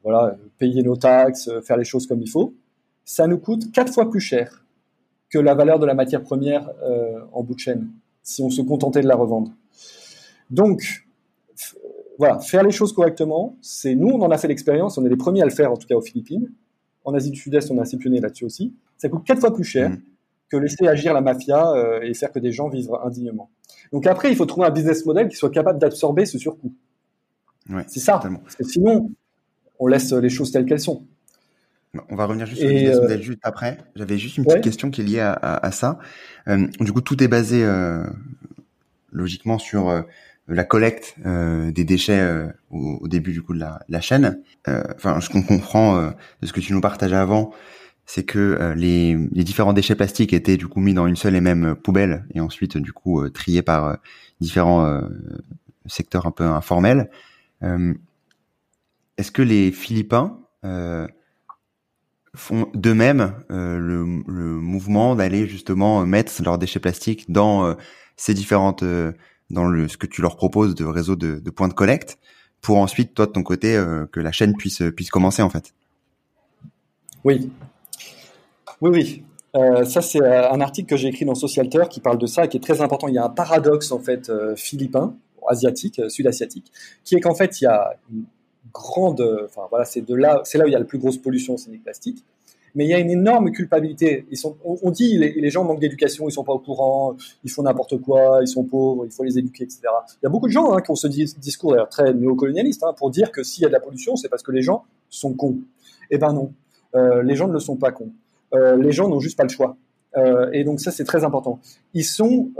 voilà, 0.02 0.36
payer 0.58 0.82
nos 0.82 0.96
taxes, 0.96 1.50
faire 1.64 1.76
les 1.76 1.84
choses 1.84 2.06
comme 2.06 2.22
il 2.22 2.30
faut, 2.30 2.54
ça 3.04 3.26
nous 3.26 3.38
coûte 3.38 3.72
quatre 3.72 3.92
fois 3.92 4.08
plus 4.10 4.20
cher 4.20 4.64
que 5.30 5.38
la 5.38 5.54
valeur 5.54 5.78
de 5.78 5.86
la 5.86 5.94
matière 5.94 6.22
première 6.22 6.70
euh, 6.82 7.20
en 7.32 7.42
bout 7.42 7.54
de 7.54 7.60
chaîne, 7.60 7.90
si 8.22 8.42
on 8.42 8.50
se 8.50 8.62
contentait 8.62 9.02
de 9.02 9.08
la 9.08 9.16
revendre. 9.16 9.52
Donc, 10.50 11.07
voilà, 12.18 12.40
faire 12.40 12.62
les 12.62 12.72
choses 12.72 12.92
correctement, 12.92 13.56
c'est 13.62 13.94
nous, 13.94 14.08
on 14.08 14.20
en 14.20 14.30
a 14.30 14.38
fait 14.38 14.48
l'expérience, 14.48 14.98
on 14.98 15.06
est 15.06 15.08
les 15.08 15.16
premiers 15.16 15.42
à 15.42 15.44
le 15.44 15.50
faire, 15.50 15.72
en 15.72 15.76
tout 15.76 15.86
cas 15.86 15.94
aux 15.94 16.02
Philippines. 16.02 16.50
En 17.04 17.14
Asie 17.14 17.30
du 17.30 17.38
Sud-Est, 17.38 17.70
on 17.70 17.78
a 17.78 17.84
pionnier 17.84 18.20
là-dessus 18.20 18.44
aussi. 18.44 18.74
Ça 18.98 19.08
coûte 19.08 19.24
quatre 19.24 19.40
fois 19.40 19.54
plus 19.54 19.64
cher 19.64 19.88
mmh. 19.88 19.98
que 20.50 20.56
laisser 20.58 20.86
agir 20.86 21.14
la 21.14 21.22
mafia 21.22 21.72
euh, 21.72 22.02
et 22.02 22.12
faire 22.12 22.30
que 22.32 22.38
des 22.38 22.52
gens 22.52 22.68
vivent 22.68 22.90
indignement. 23.02 23.48
Donc 23.92 24.06
après, 24.06 24.30
il 24.30 24.36
faut 24.36 24.44
trouver 24.44 24.66
un 24.66 24.70
business 24.70 25.06
model 25.06 25.28
qui 25.28 25.36
soit 25.36 25.50
capable 25.50 25.78
d'absorber 25.78 26.26
ce 26.26 26.38
surcoût 26.38 26.72
c'est 27.86 28.00
ça. 28.00 28.18
Parce 28.18 28.56
que 28.56 28.64
sinon, 28.64 29.10
on 29.78 29.86
laisse 29.86 30.12
les 30.12 30.30
choses 30.30 30.50
telles 30.52 30.66
qu'elles 30.66 30.80
sont. 30.80 31.06
On 32.10 32.16
va 32.16 32.26
revenir 32.26 32.46
juste 32.46 32.60
sur 32.60 32.68
le 32.68 32.74
business 32.74 33.00
model 33.00 33.22
juste 33.22 33.40
après. 33.42 33.78
J'avais 33.96 34.18
juste 34.18 34.36
une 34.36 34.44
petite 34.44 34.62
question 34.62 34.90
qui 34.90 35.00
est 35.00 35.04
liée 35.04 35.20
à, 35.20 35.70
ça. 35.72 35.98
Euh, 36.48 36.66
du 36.80 36.92
coup, 36.92 37.00
tout 37.00 37.22
est 37.22 37.28
basé 37.28 37.64
euh, 37.64 38.04
logiquement 39.10 39.58
sur 39.58 39.88
euh, 39.88 40.02
la 40.48 40.64
collecte 40.64 41.16
des 41.24 41.84
déchets 41.84 42.48
au, 42.70 43.06
début 43.06 43.32
du 43.32 43.42
coup 43.42 43.54
de 43.54 43.60
la, 43.60 44.00
chaîne. 44.00 44.42
Enfin, 44.66 45.20
ce 45.20 45.28
qu'on 45.28 45.42
comprend 45.42 46.10
de 46.40 46.46
ce 46.46 46.52
que 46.52 46.60
tu 46.60 46.72
nous 46.72 46.80
partageais 46.80 47.16
avant, 47.16 47.52
c'est 48.06 48.24
que 48.24 48.74
les, 48.76 49.14
les, 49.32 49.44
différents 49.44 49.74
déchets 49.74 49.94
plastiques 49.94 50.32
étaient 50.32 50.56
du 50.56 50.66
coup 50.66 50.80
mis 50.80 50.94
dans 50.94 51.06
une 51.06 51.16
seule 51.16 51.36
et 51.36 51.42
même 51.42 51.76
poubelle 51.76 52.24
et 52.34 52.40
ensuite 52.40 52.78
du 52.78 52.92
coup 52.92 53.28
triés 53.28 53.62
par 53.62 53.98
différents 54.40 55.02
secteurs 55.88 56.26
un 56.26 56.30
peu 56.30 56.44
informels. 56.44 57.10
Euh, 57.62 57.94
est-ce 59.16 59.32
que 59.32 59.42
les 59.42 59.72
Philippins 59.72 60.38
euh, 60.64 61.06
font 62.34 62.70
de 62.74 62.92
même 62.92 63.34
euh, 63.50 63.78
le, 63.78 64.04
mouvement 64.04 65.16
d'aller 65.16 65.48
justement 65.48 66.04
mettre 66.06 66.32
leurs 66.42 66.58
déchets 66.58 66.80
plastiques 66.80 67.30
dans 67.30 67.76
ces 68.16 68.34
différentes 68.34 68.84
dans 69.50 69.66
le 69.66 69.88
ce 69.88 69.96
que 69.96 70.06
tu 70.06 70.22
leur 70.22 70.36
proposes 70.36 70.74
de 70.74 70.84
réseau 70.84 71.16
de, 71.16 71.50
points 71.50 71.68
de 71.68 71.74
collecte 71.74 72.18
pour 72.60 72.78
ensuite 72.78 73.14
toi 73.14 73.26
de 73.26 73.32
ton 73.32 73.42
côté 73.42 73.82
que 74.12 74.20
la 74.20 74.32
chaîne 74.32 74.54
puisse 74.56 74.82
puisse 74.94 75.10
commencer 75.10 75.42
en 75.42 75.50
fait. 75.50 75.74
Oui, 77.24 77.50
oui, 78.80 78.90
oui. 79.54 79.84
ça 79.86 80.02
c'est 80.02 80.24
un 80.24 80.60
article 80.60 80.88
que 80.88 80.96
j'ai 80.96 81.08
écrit 81.08 81.24
dans 81.24 81.34
Socialter 81.34 81.84
qui 81.88 82.00
parle 82.00 82.18
de 82.18 82.26
ça 82.26 82.44
et 82.44 82.48
qui 82.48 82.56
est 82.56 82.60
très 82.60 82.80
important. 82.80 83.08
Il 83.08 83.14
y 83.14 83.18
a 83.18 83.24
un 83.24 83.30
paradoxe 83.30 83.92
en 83.92 84.00
fait 84.00 84.30
philippin 84.56 85.14
asiatique, 85.48 85.98
euh, 85.98 86.08
sud-asiatique, 86.08 86.70
qui 87.04 87.14
est 87.14 87.20
qu'en 87.20 87.34
fait, 87.34 87.60
il 87.60 87.64
y 87.64 87.66
a 87.66 87.96
une 88.10 88.24
grande, 88.72 89.20
enfin 89.44 89.62
voilà, 89.70 89.84
c'est 89.84 90.02
de 90.02 90.14
là, 90.14 90.42
c'est 90.44 90.58
là 90.58 90.64
où 90.64 90.68
il 90.68 90.72
y 90.72 90.76
a 90.76 90.78
la 90.78 90.84
plus 90.84 90.98
grosse 90.98 91.18
pollution 91.18 91.56
c'est 91.56 91.70
plastique. 91.78 92.24
Mais 92.74 92.84
il 92.84 92.90
y 92.90 92.94
a 92.94 92.98
une 92.98 93.10
énorme 93.10 93.50
culpabilité. 93.50 94.26
Ils 94.30 94.36
sont, 94.36 94.56
on, 94.64 94.90
dit 94.90 95.18
les, 95.18 95.32
les 95.32 95.50
gens 95.50 95.64
manquent 95.64 95.80
d'éducation, 95.80 96.28
ils 96.28 96.32
sont 96.32 96.44
pas 96.44 96.52
au 96.52 96.58
courant, 96.58 97.16
ils 97.44 97.50
font 97.50 97.62
n'importe 97.62 98.00
quoi, 98.00 98.40
ils 98.42 98.48
sont 98.48 98.64
pauvres, 98.64 99.04
il 99.06 99.10
faut 99.10 99.24
les 99.24 99.38
éduquer, 99.38 99.64
etc. 99.64 99.80
Il 100.14 100.24
y 100.24 100.26
a 100.26 100.30
beaucoup 100.30 100.46
de 100.46 100.52
gens 100.52 100.72
hein, 100.72 100.80
qui 100.80 100.90
ont 100.90 100.96
ce 100.96 101.08
discours 101.08 101.76
très 101.90 102.12
néocolonialiste 102.14 102.82
hein, 102.84 102.94
pour 102.96 103.10
dire 103.10 103.32
que 103.32 103.42
s'il 103.42 103.62
y 103.62 103.64
a 103.64 103.68
de 103.68 103.72
la 103.72 103.80
pollution, 103.80 104.16
c'est 104.16 104.28
parce 104.28 104.42
que 104.42 104.52
les 104.52 104.62
gens 104.62 104.84
sont 105.08 105.32
cons. 105.32 105.58
Eh 106.10 106.18
ben 106.18 106.32
non, 106.32 106.52
euh, 106.94 107.22
les 107.22 107.34
gens 107.34 107.48
ne 107.48 107.52
le 107.52 107.60
sont 107.60 107.76
pas 107.76 107.92
cons. 107.92 108.10
Euh, 108.54 108.76
les 108.76 108.92
gens 108.92 109.08
n'ont 109.08 109.20
juste 109.20 109.36
pas 109.36 109.44
le 109.44 109.48
choix. 109.50 109.76
Euh, 110.16 110.50
et 110.52 110.64
donc 110.64 110.80
ça, 110.80 110.90
c'est 110.90 111.04
très 111.04 111.24
important. 111.24 111.60
Ils 111.94 112.04
sont 112.04 112.50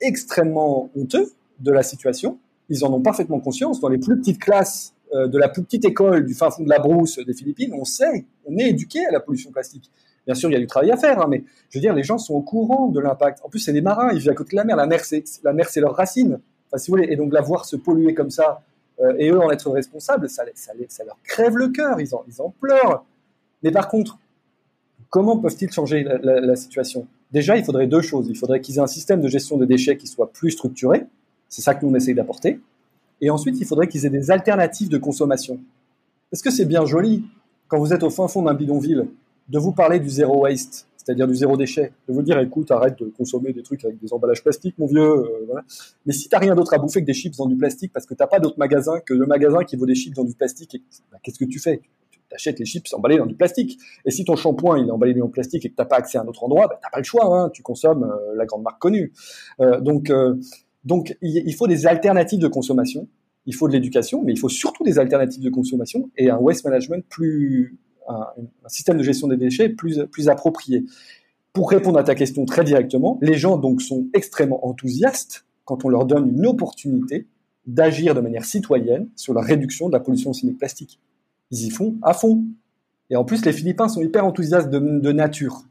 extrêmement 0.00 0.90
honteux 0.96 1.32
de 1.60 1.70
la 1.70 1.82
situation. 1.82 2.38
Ils 2.68 2.84
en 2.84 2.92
ont 2.92 3.00
parfaitement 3.00 3.40
conscience. 3.40 3.80
Dans 3.80 3.88
les 3.88 3.98
plus 3.98 4.18
petites 4.18 4.40
classes 4.40 4.94
de 5.14 5.38
la 5.38 5.48
plus 5.48 5.62
petite 5.62 5.84
école 5.84 6.24
du 6.24 6.34
fin 6.34 6.50
fond 6.50 6.64
de 6.64 6.70
la 6.70 6.78
brousse 6.78 7.18
des 7.18 7.34
Philippines, 7.34 7.72
on 7.74 7.84
sait, 7.84 8.24
on 8.46 8.56
est 8.56 8.70
éduqué 8.70 9.04
à 9.04 9.10
la 9.10 9.20
pollution 9.20 9.50
plastique. 9.50 9.90
Bien 10.24 10.34
sûr, 10.34 10.48
il 10.50 10.52
y 10.52 10.56
a 10.56 10.60
du 10.60 10.66
travail 10.66 10.90
à 10.90 10.96
faire, 10.96 11.20
hein, 11.20 11.26
mais 11.28 11.42
je 11.68 11.78
veux 11.78 11.82
dire, 11.82 11.94
les 11.94 12.04
gens 12.04 12.16
sont 12.16 12.34
au 12.34 12.42
courant 12.42 12.88
de 12.88 13.00
l'impact. 13.00 13.40
En 13.44 13.48
plus, 13.48 13.58
c'est 13.58 13.72
des 13.72 13.80
marins, 13.80 14.10
ils 14.12 14.20
vivent 14.20 14.30
à 14.30 14.34
côté 14.34 14.52
de 14.52 14.56
la 14.56 14.64
mer. 14.64 14.76
La 14.76 14.86
mer, 14.86 15.04
c'est 15.04 15.24
la 15.42 15.52
mer, 15.52 15.68
c'est 15.68 15.80
leur 15.80 15.96
racine. 15.96 16.38
Enfin, 16.68 16.78
si 16.78 16.90
vous 16.90 16.96
voulez, 16.96 17.12
et 17.12 17.16
donc 17.16 17.32
la 17.32 17.40
voir 17.40 17.64
se 17.64 17.76
polluer 17.76 18.14
comme 18.14 18.30
ça 18.30 18.62
euh, 19.00 19.14
et 19.18 19.30
eux 19.30 19.40
en 19.40 19.50
être 19.50 19.68
responsables, 19.70 20.28
ça, 20.30 20.44
ça, 20.54 20.72
ça 20.88 21.04
leur 21.04 21.18
crève 21.24 21.56
le 21.56 21.68
cœur. 21.68 22.00
Ils 22.00 22.14
en, 22.14 22.24
ils 22.28 22.40
en 22.40 22.50
pleurent. 22.50 23.04
Mais 23.62 23.72
par 23.72 23.88
contre, 23.88 24.18
comment 25.10 25.36
peuvent-ils 25.36 25.72
changer 25.72 26.04
la, 26.04 26.40
la 26.40 26.56
situation? 26.56 27.06
Déjà, 27.32 27.56
il 27.56 27.64
faudrait 27.64 27.88
deux 27.88 28.02
choses. 28.02 28.28
Il 28.28 28.36
faudrait 28.36 28.60
qu'ils 28.60 28.76
aient 28.76 28.82
un 28.82 28.86
système 28.86 29.20
de 29.20 29.28
gestion 29.28 29.58
des 29.58 29.66
déchets 29.66 29.96
qui 29.96 30.06
soit 30.06 30.32
plus 30.32 30.52
structuré, 30.52 31.04
c'est 31.48 31.62
ça 31.62 31.74
que 31.74 31.84
nous 31.84 31.90
on 31.90 31.94
essaye 31.96 32.14
d'apporter. 32.14 32.60
Et 33.22 33.30
ensuite, 33.30 33.58
il 33.60 33.64
faudrait 33.64 33.86
qu'ils 33.86 34.04
aient 34.04 34.10
des 34.10 34.30
alternatives 34.30 34.88
de 34.88 34.98
consommation. 34.98 35.60
Est-ce 36.32 36.42
que 36.42 36.50
c'est 36.50 36.66
bien 36.66 36.84
joli, 36.84 37.24
quand 37.68 37.78
vous 37.78 37.94
êtes 37.94 38.02
au 38.02 38.10
fin 38.10 38.26
fond 38.28 38.42
d'un 38.42 38.52
bidonville, 38.52 39.06
de 39.48 39.58
vous 39.58 39.72
parler 39.72 40.00
du 40.00 40.10
zéro 40.10 40.42
waste, 40.42 40.88
c'est-à-dire 40.96 41.26
du 41.26 41.34
zéro 41.34 41.56
déchet, 41.56 41.92
de 42.08 42.12
vous 42.12 42.22
dire, 42.22 42.38
écoute, 42.40 42.70
arrête 42.70 42.98
de 42.98 43.06
consommer 43.06 43.52
des 43.52 43.62
trucs 43.62 43.84
avec 43.84 43.98
des 44.00 44.12
emballages 44.12 44.42
plastiques, 44.42 44.76
mon 44.78 44.86
vieux. 44.86 45.00
Euh, 45.00 45.60
Mais 46.04 46.12
si 46.12 46.28
tu 46.28 46.34
n'as 46.34 46.40
rien 46.40 46.54
d'autre 46.54 46.74
à 46.74 46.78
bouffer 46.78 47.00
que 47.00 47.06
des 47.06 47.14
chips 47.14 47.36
dans 47.36 47.46
du 47.46 47.56
plastique, 47.56 47.92
parce 47.92 48.06
que 48.06 48.14
tu 48.14 48.22
n'as 48.22 48.26
pas 48.26 48.40
d'autre 48.40 48.58
magasin 48.58 49.00
que 49.00 49.14
le 49.14 49.26
magasin 49.26 49.64
qui 49.64 49.76
vaut 49.76 49.86
des 49.86 49.94
chips 49.94 50.14
dans 50.14 50.24
du 50.24 50.34
plastique, 50.34 50.82
bah, 51.10 51.18
qu'est-ce 51.22 51.38
que 51.38 51.44
tu 51.44 51.60
fais? 51.60 51.80
Tu 52.10 52.20
achètes 52.32 52.58
les 52.58 52.64
chips 52.64 52.92
emballés 52.94 53.18
dans 53.18 53.26
du 53.26 53.34
plastique. 53.34 53.78
Et 54.04 54.10
si 54.10 54.24
ton 54.24 54.36
shampoing 54.36 54.86
est 54.86 54.90
emballé 54.90 55.14
dans 55.14 55.26
du 55.26 55.32
plastique 55.32 55.64
et 55.64 55.70
que 55.70 55.74
tu 55.74 55.80
n'as 55.80 55.86
pas 55.86 55.96
accès 55.96 56.18
à 56.18 56.22
un 56.22 56.26
autre 56.26 56.42
endroit, 56.42 56.66
bah, 56.66 56.78
tu 56.80 56.86
n'as 56.86 56.90
pas 56.90 56.98
le 56.98 57.04
choix, 57.04 57.26
hein, 57.26 57.50
tu 57.50 57.62
consommes 57.62 58.04
euh, 58.04 58.34
la 58.36 58.46
grande 58.46 58.62
marque 58.62 58.80
connue. 58.80 59.12
Euh, 59.60 59.80
donc, 59.80 60.10
donc, 60.84 61.16
il 61.22 61.54
faut 61.54 61.66
des 61.66 61.86
alternatives 61.86 62.40
de 62.40 62.48
consommation, 62.48 63.08
il 63.46 63.54
faut 63.54 63.68
de 63.68 63.72
l'éducation, 63.72 64.22
mais 64.22 64.32
il 64.32 64.38
faut 64.38 64.48
surtout 64.48 64.84
des 64.84 64.98
alternatives 64.98 65.42
de 65.42 65.50
consommation 65.50 66.10
et 66.16 66.30
un 66.30 66.36
waste 66.36 66.64
management 66.64 67.04
plus, 67.08 67.78
un, 68.08 68.26
système 68.68 68.98
de 68.98 69.02
gestion 69.02 69.28
des 69.28 69.36
déchets 69.36 69.68
plus, 69.68 70.28
approprié. 70.28 70.84
Pour 71.52 71.70
répondre 71.70 71.98
à 71.98 72.04
ta 72.04 72.14
question 72.14 72.44
très 72.44 72.64
directement, 72.64 73.18
les 73.20 73.34
gens 73.34 73.58
donc 73.58 73.82
sont 73.82 74.06
extrêmement 74.14 74.66
enthousiastes 74.66 75.44
quand 75.64 75.84
on 75.84 75.88
leur 75.88 76.06
donne 76.06 76.28
une 76.28 76.46
opportunité 76.46 77.26
d'agir 77.66 78.14
de 78.14 78.20
manière 78.20 78.44
citoyenne 78.44 79.08
sur 79.16 79.34
la 79.34 79.42
réduction 79.42 79.88
de 79.88 79.92
la 79.92 80.00
pollution 80.00 80.32
chimique 80.32 80.58
plastique. 80.58 80.98
Ils 81.50 81.66
y 81.66 81.70
font 81.70 81.96
à 82.02 82.14
fond. 82.14 82.44
Et 83.10 83.16
en 83.16 83.24
plus, 83.24 83.44
les 83.44 83.52
Philippins 83.52 83.88
sont 83.88 84.00
hyper 84.00 84.24
enthousiastes 84.24 84.70
de, 84.70 84.78
de 84.78 85.12
nature. 85.12 85.62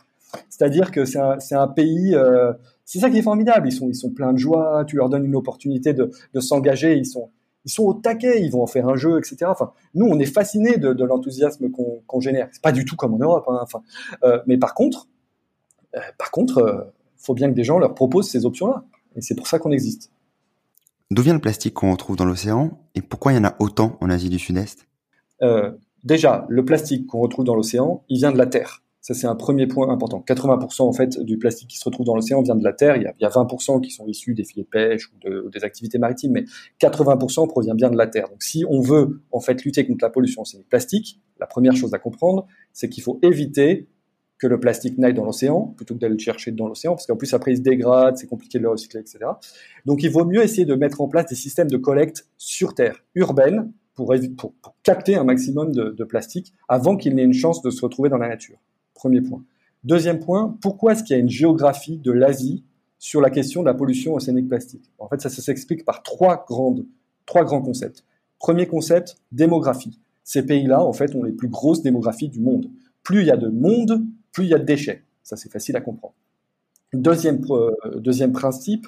C'est-à-dire 0.49 0.91
que 0.91 1.03
c'est 1.03 1.19
un, 1.19 1.37
un, 1.51 1.67
pays, 1.67 2.15
euh, 2.15 2.53
c'est 2.85 2.99
ça 2.99 3.09
qui 3.09 3.17
est 3.17 3.21
formidable. 3.21 3.67
Ils 3.67 3.71
sont, 3.71 3.89
ils 3.89 3.95
sont 3.95 4.11
pleins 4.11 4.33
de 4.33 4.37
joie. 4.37 4.83
Tu 4.85 4.95
leur 4.95 5.09
donnes 5.09 5.25
une 5.25 5.35
opportunité 5.35 5.93
de, 5.93 6.11
de 6.33 6.39
s'engager. 6.39 6.97
Ils 6.97 7.05
sont, 7.05 7.29
ils 7.65 7.71
sont 7.71 7.83
au 7.83 7.93
taquet, 7.93 8.41
ils 8.41 8.51
vont 8.51 8.63
en 8.63 8.67
faire 8.67 8.87
un 8.87 8.95
jeu, 8.95 9.17
etc. 9.17 9.37
Enfin, 9.45 9.71
nous, 9.93 10.05
on 10.05 10.19
est 10.19 10.25
fascinés 10.25 10.77
de, 10.77 10.93
de 10.93 11.03
l'enthousiasme 11.03 11.69
qu'on 11.69 12.01
qu'on 12.07 12.19
génère. 12.19 12.49
C'est 12.51 12.61
pas 12.61 12.71
du 12.71 12.85
tout 12.85 12.95
comme 12.95 13.13
en 13.13 13.19
Europe. 13.19 13.45
Hein, 13.47 13.59
enfin, 13.61 13.81
euh, 14.23 14.39
mais 14.47 14.57
par 14.57 14.73
contre, 14.73 15.07
euh, 15.95 15.99
par 16.17 16.31
contre, 16.31 16.57
euh, 16.59 16.81
faut 17.17 17.33
bien 17.33 17.49
que 17.49 17.55
des 17.55 17.63
gens 17.63 17.79
leur 17.79 17.93
proposent 17.93 18.29
ces 18.29 18.45
options-là. 18.45 18.83
Et 19.15 19.21
c'est 19.21 19.35
pour 19.35 19.47
ça 19.47 19.59
qu'on 19.59 19.71
existe. 19.71 20.11
D'où 21.11 21.21
vient 21.21 21.33
le 21.33 21.41
plastique 21.41 21.73
qu'on 21.73 21.91
retrouve 21.91 22.15
dans 22.15 22.25
l'océan 22.25 22.79
et 22.95 23.01
pourquoi 23.01 23.33
il 23.33 23.35
y 23.35 23.39
en 23.39 23.43
a 23.43 23.55
autant 23.59 23.97
en 23.99 24.09
Asie 24.09 24.29
du 24.29 24.39
Sud-Est? 24.39 24.87
Euh, 25.41 25.71
Déjà, 26.03 26.45
le 26.49 26.65
plastique 26.65 27.07
qu'on 27.07 27.19
retrouve 27.19 27.45
dans 27.45 27.55
l'océan, 27.55 28.03
il 28.09 28.17
vient 28.17 28.31
de 28.31 28.37
la 28.37 28.47
Terre. 28.47 28.83
Ça, 29.01 29.15
c'est 29.15 29.25
un 29.25 29.35
premier 29.35 29.65
point 29.65 29.89
important. 29.89 30.23
80% 30.25 30.83
en 30.83 30.93
fait 30.93 31.19
du 31.19 31.39
plastique 31.39 31.67
qui 31.69 31.77
se 31.79 31.85
retrouve 31.85 32.05
dans 32.05 32.15
l'océan 32.15 32.43
vient 32.43 32.55
de 32.55 32.63
la 32.63 32.71
Terre. 32.71 32.97
Il 32.97 33.03
y, 33.03 33.07
a, 33.07 33.13
il 33.19 33.23
y 33.23 33.25
a 33.25 33.29
20% 33.29 33.81
qui 33.81 33.89
sont 33.89 34.05
issus 34.07 34.35
des 34.35 34.43
filets 34.43 34.63
de 34.63 34.67
pêche 34.67 35.09
ou, 35.09 35.27
de, 35.27 35.41
ou, 35.41 35.49
des 35.49 35.63
activités 35.63 35.97
maritimes, 35.97 36.33
mais 36.33 36.45
80% 36.79 37.47
provient 37.47 37.73
bien 37.73 37.89
de 37.89 37.97
la 37.97 38.05
Terre. 38.05 38.29
Donc, 38.29 38.43
si 38.43 38.63
on 38.69 38.79
veut 38.79 39.21
en 39.31 39.39
fait 39.39 39.63
lutter 39.65 39.87
contre 39.87 40.05
la 40.05 40.11
pollution 40.11 40.43
océanique 40.43 40.69
plastique, 40.69 41.19
la 41.39 41.47
première 41.47 41.75
chose 41.75 41.95
à 41.95 41.99
comprendre, 41.99 42.45
c'est 42.73 42.89
qu'il 42.89 43.01
faut 43.01 43.19
éviter 43.23 43.87
que 44.37 44.45
le 44.45 44.59
plastique 44.59 44.99
n'aille 44.99 45.15
dans 45.15 45.25
l'océan 45.25 45.73
plutôt 45.77 45.95
que 45.95 45.99
d'aller 45.99 46.13
le 46.13 46.19
chercher 46.19 46.51
dans 46.51 46.67
l'océan, 46.67 46.93
parce 46.93 47.07
qu'en 47.07 47.15
plus 47.15 47.33
après 47.33 47.53
il 47.53 47.57
se 47.57 47.61
dégrade, 47.61 48.17
c'est 48.17 48.27
compliqué 48.27 48.59
de 48.59 48.63
le 48.63 48.69
recycler, 48.69 48.99
etc. 48.99 49.19
Donc 49.85 50.03
il 50.03 50.11
vaut 50.11 50.25
mieux 50.25 50.43
essayer 50.43 50.65
de 50.65 50.73
mettre 50.75 51.01
en 51.01 51.07
place 51.07 51.25
des 51.27 51.35
systèmes 51.35 51.69
de 51.69 51.77
collecte 51.77 52.27
sur 52.37 52.73
Terre, 52.75 53.03
urbaines, 53.15 53.71
pour, 53.95 54.11
capter 54.81 55.15
un 55.15 55.23
maximum 55.23 55.71
de 55.71 56.03
plastique 56.03 56.53
avant 56.67 56.97
qu'il 56.97 57.13
n'ait 57.13 57.23
une 57.23 57.33
chance 57.33 57.61
de 57.61 57.69
se 57.69 57.81
retrouver 57.81 58.09
dans 58.09 58.17
la 58.17 58.29
nature. 58.29 58.57
Premier 59.01 59.21
point. 59.21 59.43
Deuxième 59.83 60.19
point, 60.19 60.55
pourquoi 60.61 60.91
est-ce 60.91 61.03
qu'il 61.03 61.15
y 61.15 61.19
a 61.19 61.19
une 61.19 61.29
géographie 61.29 61.97
de 61.97 62.11
l'Asie 62.11 62.63
sur 62.99 63.19
la 63.19 63.31
question 63.31 63.61
de 63.61 63.65
la 63.65 63.73
pollution 63.73 64.13
océanique 64.13 64.47
plastique? 64.47 64.91
En 64.99 65.07
fait, 65.07 65.19
ça, 65.19 65.29
s'explique 65.31 65.85
par 65.85 66.03
trois, 66.03 66.45
grandes, 66.47 66.85
trois 67.25 67.43
grands 67.43 67.63
concepts. 67.63 68.03
Premier 68.37 68.67
concept, 68.67 69.17
démographie. 69.31 69.99
Ces 70.23 70.45
pays-là, 70.45 70.83
en 70.83 70.93
fait, 70.93 71.15
ont 71.15 71.23
les 71.23 71.31
plus 71.31 71.47
grosses 71.47 71.81
démographies 71.81 72.29
du 72.29 72.39
monde. 72.39 72.69
Plus 73.01 73.21
il 73.21 73.25
y 73.25 73.31
a 73.31 73.37
de 73.37 73.47
monde, 73.47 74.05
plus 74.31 74.43
il 74.43 74.49
y 74.49 74.53
a 74.53 74.59
de 74.59 74.65
déchets. 74.65 75.03
Ça, 75.23 75.35
c'est 75.35 75.51
facile 75.51 75.75
à 75.75 75.81
comprendre. 75.81 76.13
Deuxième, 76.93 77.41
euh, 77.49 77.71
deuxième 77.95 78.33
principe, 78.33 78.85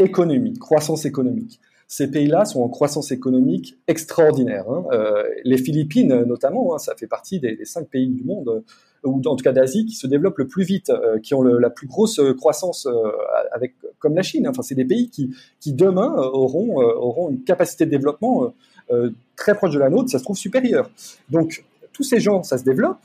économie, 0.00 0.54
croissance 0.54 1.04
économique. 1.04 1.60
Ces 1.92 2.10
pays-là 2.10 2.46
sont 2.46 2.62
en 2.62 2.70
croissance 2.70 3.12
économique 3.12 3.76
extraordinaire. 3.86 4.64
Hein. 4.70 4.86
Euh, 4.92 5.24
les 5.44 5.58
Philippines, 5.58 6.24
notamment, 6.24 6.74
hein, 6.74 6.78
ça 6.78 6.94
fait 6.94 7.06
partie 7.06 7.38
des, 7.38 7.66
cinq 7.66 7.86
pays 7.88 8.08
du 8.08 8.24
monde, 8.24 8.48
euh, 9.04 9.06
ou 9.06 9.20
en 9.26 9.36
tout 9.36 9.44
cas 9.44 9.52
d'Asie, 9.52 9.84
qui 9.84 9.94
se 9.94 10.06
développent 10.06 10.38
le 10.38 10.46
plus 10.46 10.64
vite, 10.64 10.88
euh, 10.88 11.18
qui 11.18 11.34
ont 11.34 11.42
la 11.42 11.68
plus 11.68 11.86
grosse 11.86 12.18
croissance 12.38 12.88
avec, 13.52 13.74
comme 13.98 14.14
la 14.14 14.22
Chine. 14.22 14.48
Enfin, 14.48 14.62
c'est 14.62 14.74
des 14.74 14.86
pays 14.86 15.10
qui, 15.10 15.34
qui 15.60 15.74
demain 15.74 16.14
auront, 16.16 16.80
auront 16.80 17.28
une 17.28 17.44
capacité 17.44 17.84
de 17.84 17.90
développement 17.90 18.54
très 19.36 19.54
proche 19.54 19.74
de 19.74 19.78
la 19.78 19.90
nôtre, 19.90 20.08
ça 20.08 20.18
se 20.18 20.24
trouve 20.24 20.38
supérieure. 20.38 20.88
Donc, 21.28 21.62
tous 21.92 22.04
ces 22.04 22.20
gens, 22.20 22.42
ça 22.42 22.56
se 22.56 22.64
développe 22.64 23.00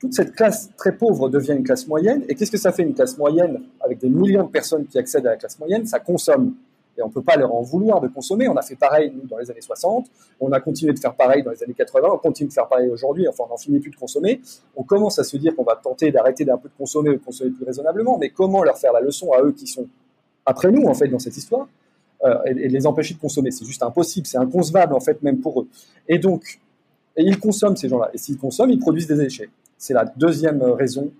toute 0.00 0.14
cette 0.14 0.34
classe 0.34 0.68
très 0.76 0.96
pauvre 0.96 1.28
devient 1.28 1.52
une 1.52 1.62
classe 1.62 1.86
moyenne. 1.86 2.24
Et 2.28 2.34
qu'est-ce 2.34 2.50
que 2.50 2.58
ça 2.58 2.72
fait 2.72 2.82
une 2.82 2.92
classe 2.92 3.16
moyenne 3.18 3.62
avec 3.80 4.00
des 4.00 4.08
millions 4.08 4.42
de 4.42 4.50
personnes 4.50 4.84
qui 4.84 4.98
accèdent 4.98 5.28
à 5.28 5.30
la 5.30 5.36
classe 5.36 5.60
moyenne? 5.60 5.86
Ça 5.86 6.00
consomme. 6.00 6.56
Et 6.96 7.02
on 7.02 7.08
ne 7.08 7.12
peut 7.12 7.22
pas 7.22 7.36
leur 7.36 7.54
en 7.54 7.62
vouloir 7.62 8.00
de 8.00 8.08
consommer. 8.08 8.48
On 8.48 8.56
a 8.56 8.62
fait 8.62 8.76
pareil, 8.76 9.12
nous, 9.14 9.26
dans 9.26 9.38
les 9.38 9.50
années 9.50 9.62
60. 9.62 10.06
On 10.40 10.52
a 10.52 10.60
continué 10.60 10.92
de 10.92 10.98
faire 10.98 11.14
pareil 11.14 11.42
dans 11.42 11.50
les 11.50 11.62
années 11.62 11.74
80. 11.74 12.08
On 12.12 12.18
continue 12.18 12.48
de 12.48 12.52
faire 12.52 12.68
pareil 12.68 12.90
aujourd'hui. 12.90 13.26
Enfin, 13.28 13.44
on 13.46 13.50
n'en 13.50 13.56
finit 13.56 13.80
plus 13.80 13.90
de 13.90 13.96
consommer. 13.96 14.40
On 14.76 14.82
commence 14.82 15.18
à 15.18 15.24
se 15.24 15.36
dire 15.36 15.56
qu'on 15.56 15.64
va 15.64 15.76
tenter 15.76 16.10
d'arrêter 16.10 16.44
d'un 16.44 16.58
peu 16.58 16.68
de 16.68 16.74
consommer 16.76 17.10
ou 17.10 17.14
de 17.14 17.24
consommer 17.24 17.50
plus 17.50 17.64
raisonnablement. 17.64 18.18
Mais 18.18 18.30
comment 18.30 18.62
leur 18.62 18.76
faire 18.76 18.92
la 18.92 19.00
leçon 19.00 19.32
à 19.32 19.42
eux 19.42 19.52
qui 19.52 19.66
sont 19.66 19.86
après 20.44 20.70
nous, 20.70 20.86
en 20.86 20.94
fait, 20.94 21.08
dans 21.08 21.18
cette 21.18 21.36
histoire 21.36 21.66
euh, 22.24 22.36
et, 22.44 22.68
les 22.68 22.86
empêcher 22.86 23.14
de 23.14 23.20
consommer? 23.20 23.50
C'est 23.50 23.64
juste 23.64 23.82
impossible. 23.82 24.26
C'est 24.26 24.38
inconcevable, 24.38 24.94
en 24.94 25.00
fait, 25.00 25.22
même 25.22 25.40
pour 25.40 25.62
eux. 25.62 25.68
Et 26.08 26.18
donc, 26.18 26.60
et 27.16 27.22
ils 27.22 27.38
consomment, 27.38 27.76
ces 27.76 27.88
gens-là. 27.88 28.10
Et 28.12 28.18
s'ils 28.18 28.38
consomment, 28.38 28.70
ils 28.70 28.78
produisent 28.78 29.06
des 29.06 29.16
déchets. 29.16 29.48
C'est 29.78 29.94
la 29.94 30.04
deuxième 30.04 30.62
raison. 30.62 31.10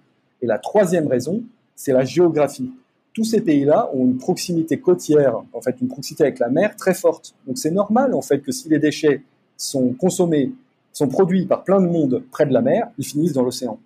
Et 0.42 0.46
la 0.46 0.58
troisième 0.58 1.06
raison, 1.06 1.42
c'est 1.74 1.92
la 1.92 2.04
géographie. 2.04 2.70
Tous 3.14 3.24
ces 3.24 3.40
pays-là 3.42 3.90
ont 3.92 4.06
une 4.06 4.16
proximité 4.16 4.78
côtière, 4.78 5.42
en 5.52 5.60
fait, 5.60 5.76
une 5.80 5.88
proximité 5.88 6.24
avec 6.24 6.38
la 6.38 6.48
mer 6.48 6.76
très 6.76 6.94
forte. 6.94 7.34
Donc 7.46 7.58
c'est 7.58 7.70
normal, 7.70 8.14
en 8.14 8.22
fait, 8.22 8.40
que 8.40 8.52
si 8.52 8.68
les 8.68 8.78
déchets 8.78 9.22
sont 9.56 9.92
consommés, 9.92 10.52
sont 10.92 11.08
produits 11.08 11.46
par 11.46 11.64
plein 11.64 11.80
de 11.80 11.86
monde 11.86 12.22
près 12.30 12.46
de 12.46 12.52
la 12.52 12.62
mer, 12.62 12.88
ils 12.98 13.04
finissent 13.04 13.32
dans 13.32 13.42
l'océan. 13.42 13.78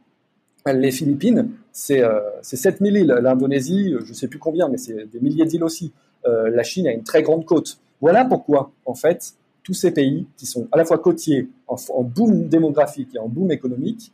Les 0.66 0.90
Philippines, 0.90 1.50
c'est 1.72 2.02
euh, 2.02 2.20
7000 2.42 2.96
îles. 2.96 3.18
L'Indonésie, 3.22 3.94
je 4.04 4.08
ne 4.08 4.14
sais 4.14 4.26
plus 4.26 4.40
combien, 4.40 4.68
mais 4.68 4.78
c'est 4.78 5.06
des 5.12 5.20
milliers 5.20 5.44
d'îles 5.44 5.62
aussi. 5.62 5.92
Euh, 6.26 6.50
la 6.50 6.64
Chine 6.64 6.88
a 6.88 6.92
une 6.92 7.04
très 7.04 7.22
grande 7.22 7.44
côte. 7.44 7.78
Voilà 8.00 8.24
pourquoi, 8.24 8.72
en 8.84 8.94
fait, 8.94 9.34
tous 9.62 9.74
ces 9.74 9.92
pays 9.92 10.26
qui 10.36 10.46
sont 10.46 10.66
à 10.72 10.76
la 10.76 10.84
fois 10.84 10.98
côtiers, 10.98 11.48
en, 11.68 11.76
en 11.94 12.02
boom 12.02 12.48
démographique 12.48 13.10
et 13.14 13.18
en 13.18 13.28
boom 13.28 13.52
économique, 13.52 14.12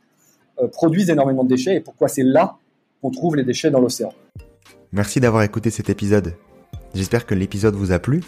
euh, 0.59 0.67
produisent 0.67 1.09
énormément 1.09 1.43
de 1.43 1.49
déchets 1.49 1.75
et 1.75 1.79
pourquoi 1.79 2.07
c'est 2.07 2.23
là 2.23 2.57
qu'on 3.01 3.09
trouve 3.09 3.35
les 3.35 3.43
déchets 3.43 3.71
dans 3.71 3.81
l'océan. 3.81 4.13
Merci 4.93 5.19
d'avoir 5.19 5.41
écouté 5.41 5.71
cet 5.71 5.89
épisode. 5.89 6.35
J'espère 6.93 7.25
que 7.25 7.33
l'épisode 7.33 7.73
vous 7.73 7.91
a 7.91 7.97
plu. 7.97 8.21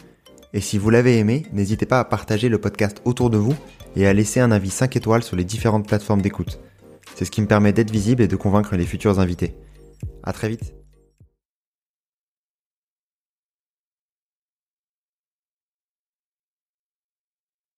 Et 0.51 0.61
si 0.61 0.79
vous 0.79 0.89
l'avez 0.89 1.19
aimé, 1.19 1.45
n'hésitez 1.53 1.85
pas 1.85 1.99
à 1.99 2.05
partager 2.05 2.49
le 2.49 2.57
podcast 2.57 3.03
autour 3.05 3.29
de 3.29 3.37
vous 3.37 3.53
et 3.95 4.07
à 4.07 4.13
laisser 4.13 4.39
un 4.39 4.49
avis 4.49 4.71
5 4.71 4.95
étoiles 4.95 5.21
sur 5.21 5.35
les 5.35 5.43
différentes 5.43 5.87
plateformes 5.87 6.23
d'écoute. 6.23 6.59
C'est 7.13 7.25
ce 7.25 7.29
qui 7.29 7.43
me 7.43 7.47
permet 7.47 7.71
d'être 7.71 7.91
visible 7.91 8.23
et 8.23 8.27
de 8.27 8.35
convaincre 8.35 8.75
les 8.75 8.85
futurs 8.85 9.19
invités. 9.19 9.55
À 10.23 10.33
très 10.33 10.49
vite. 10.49 10.73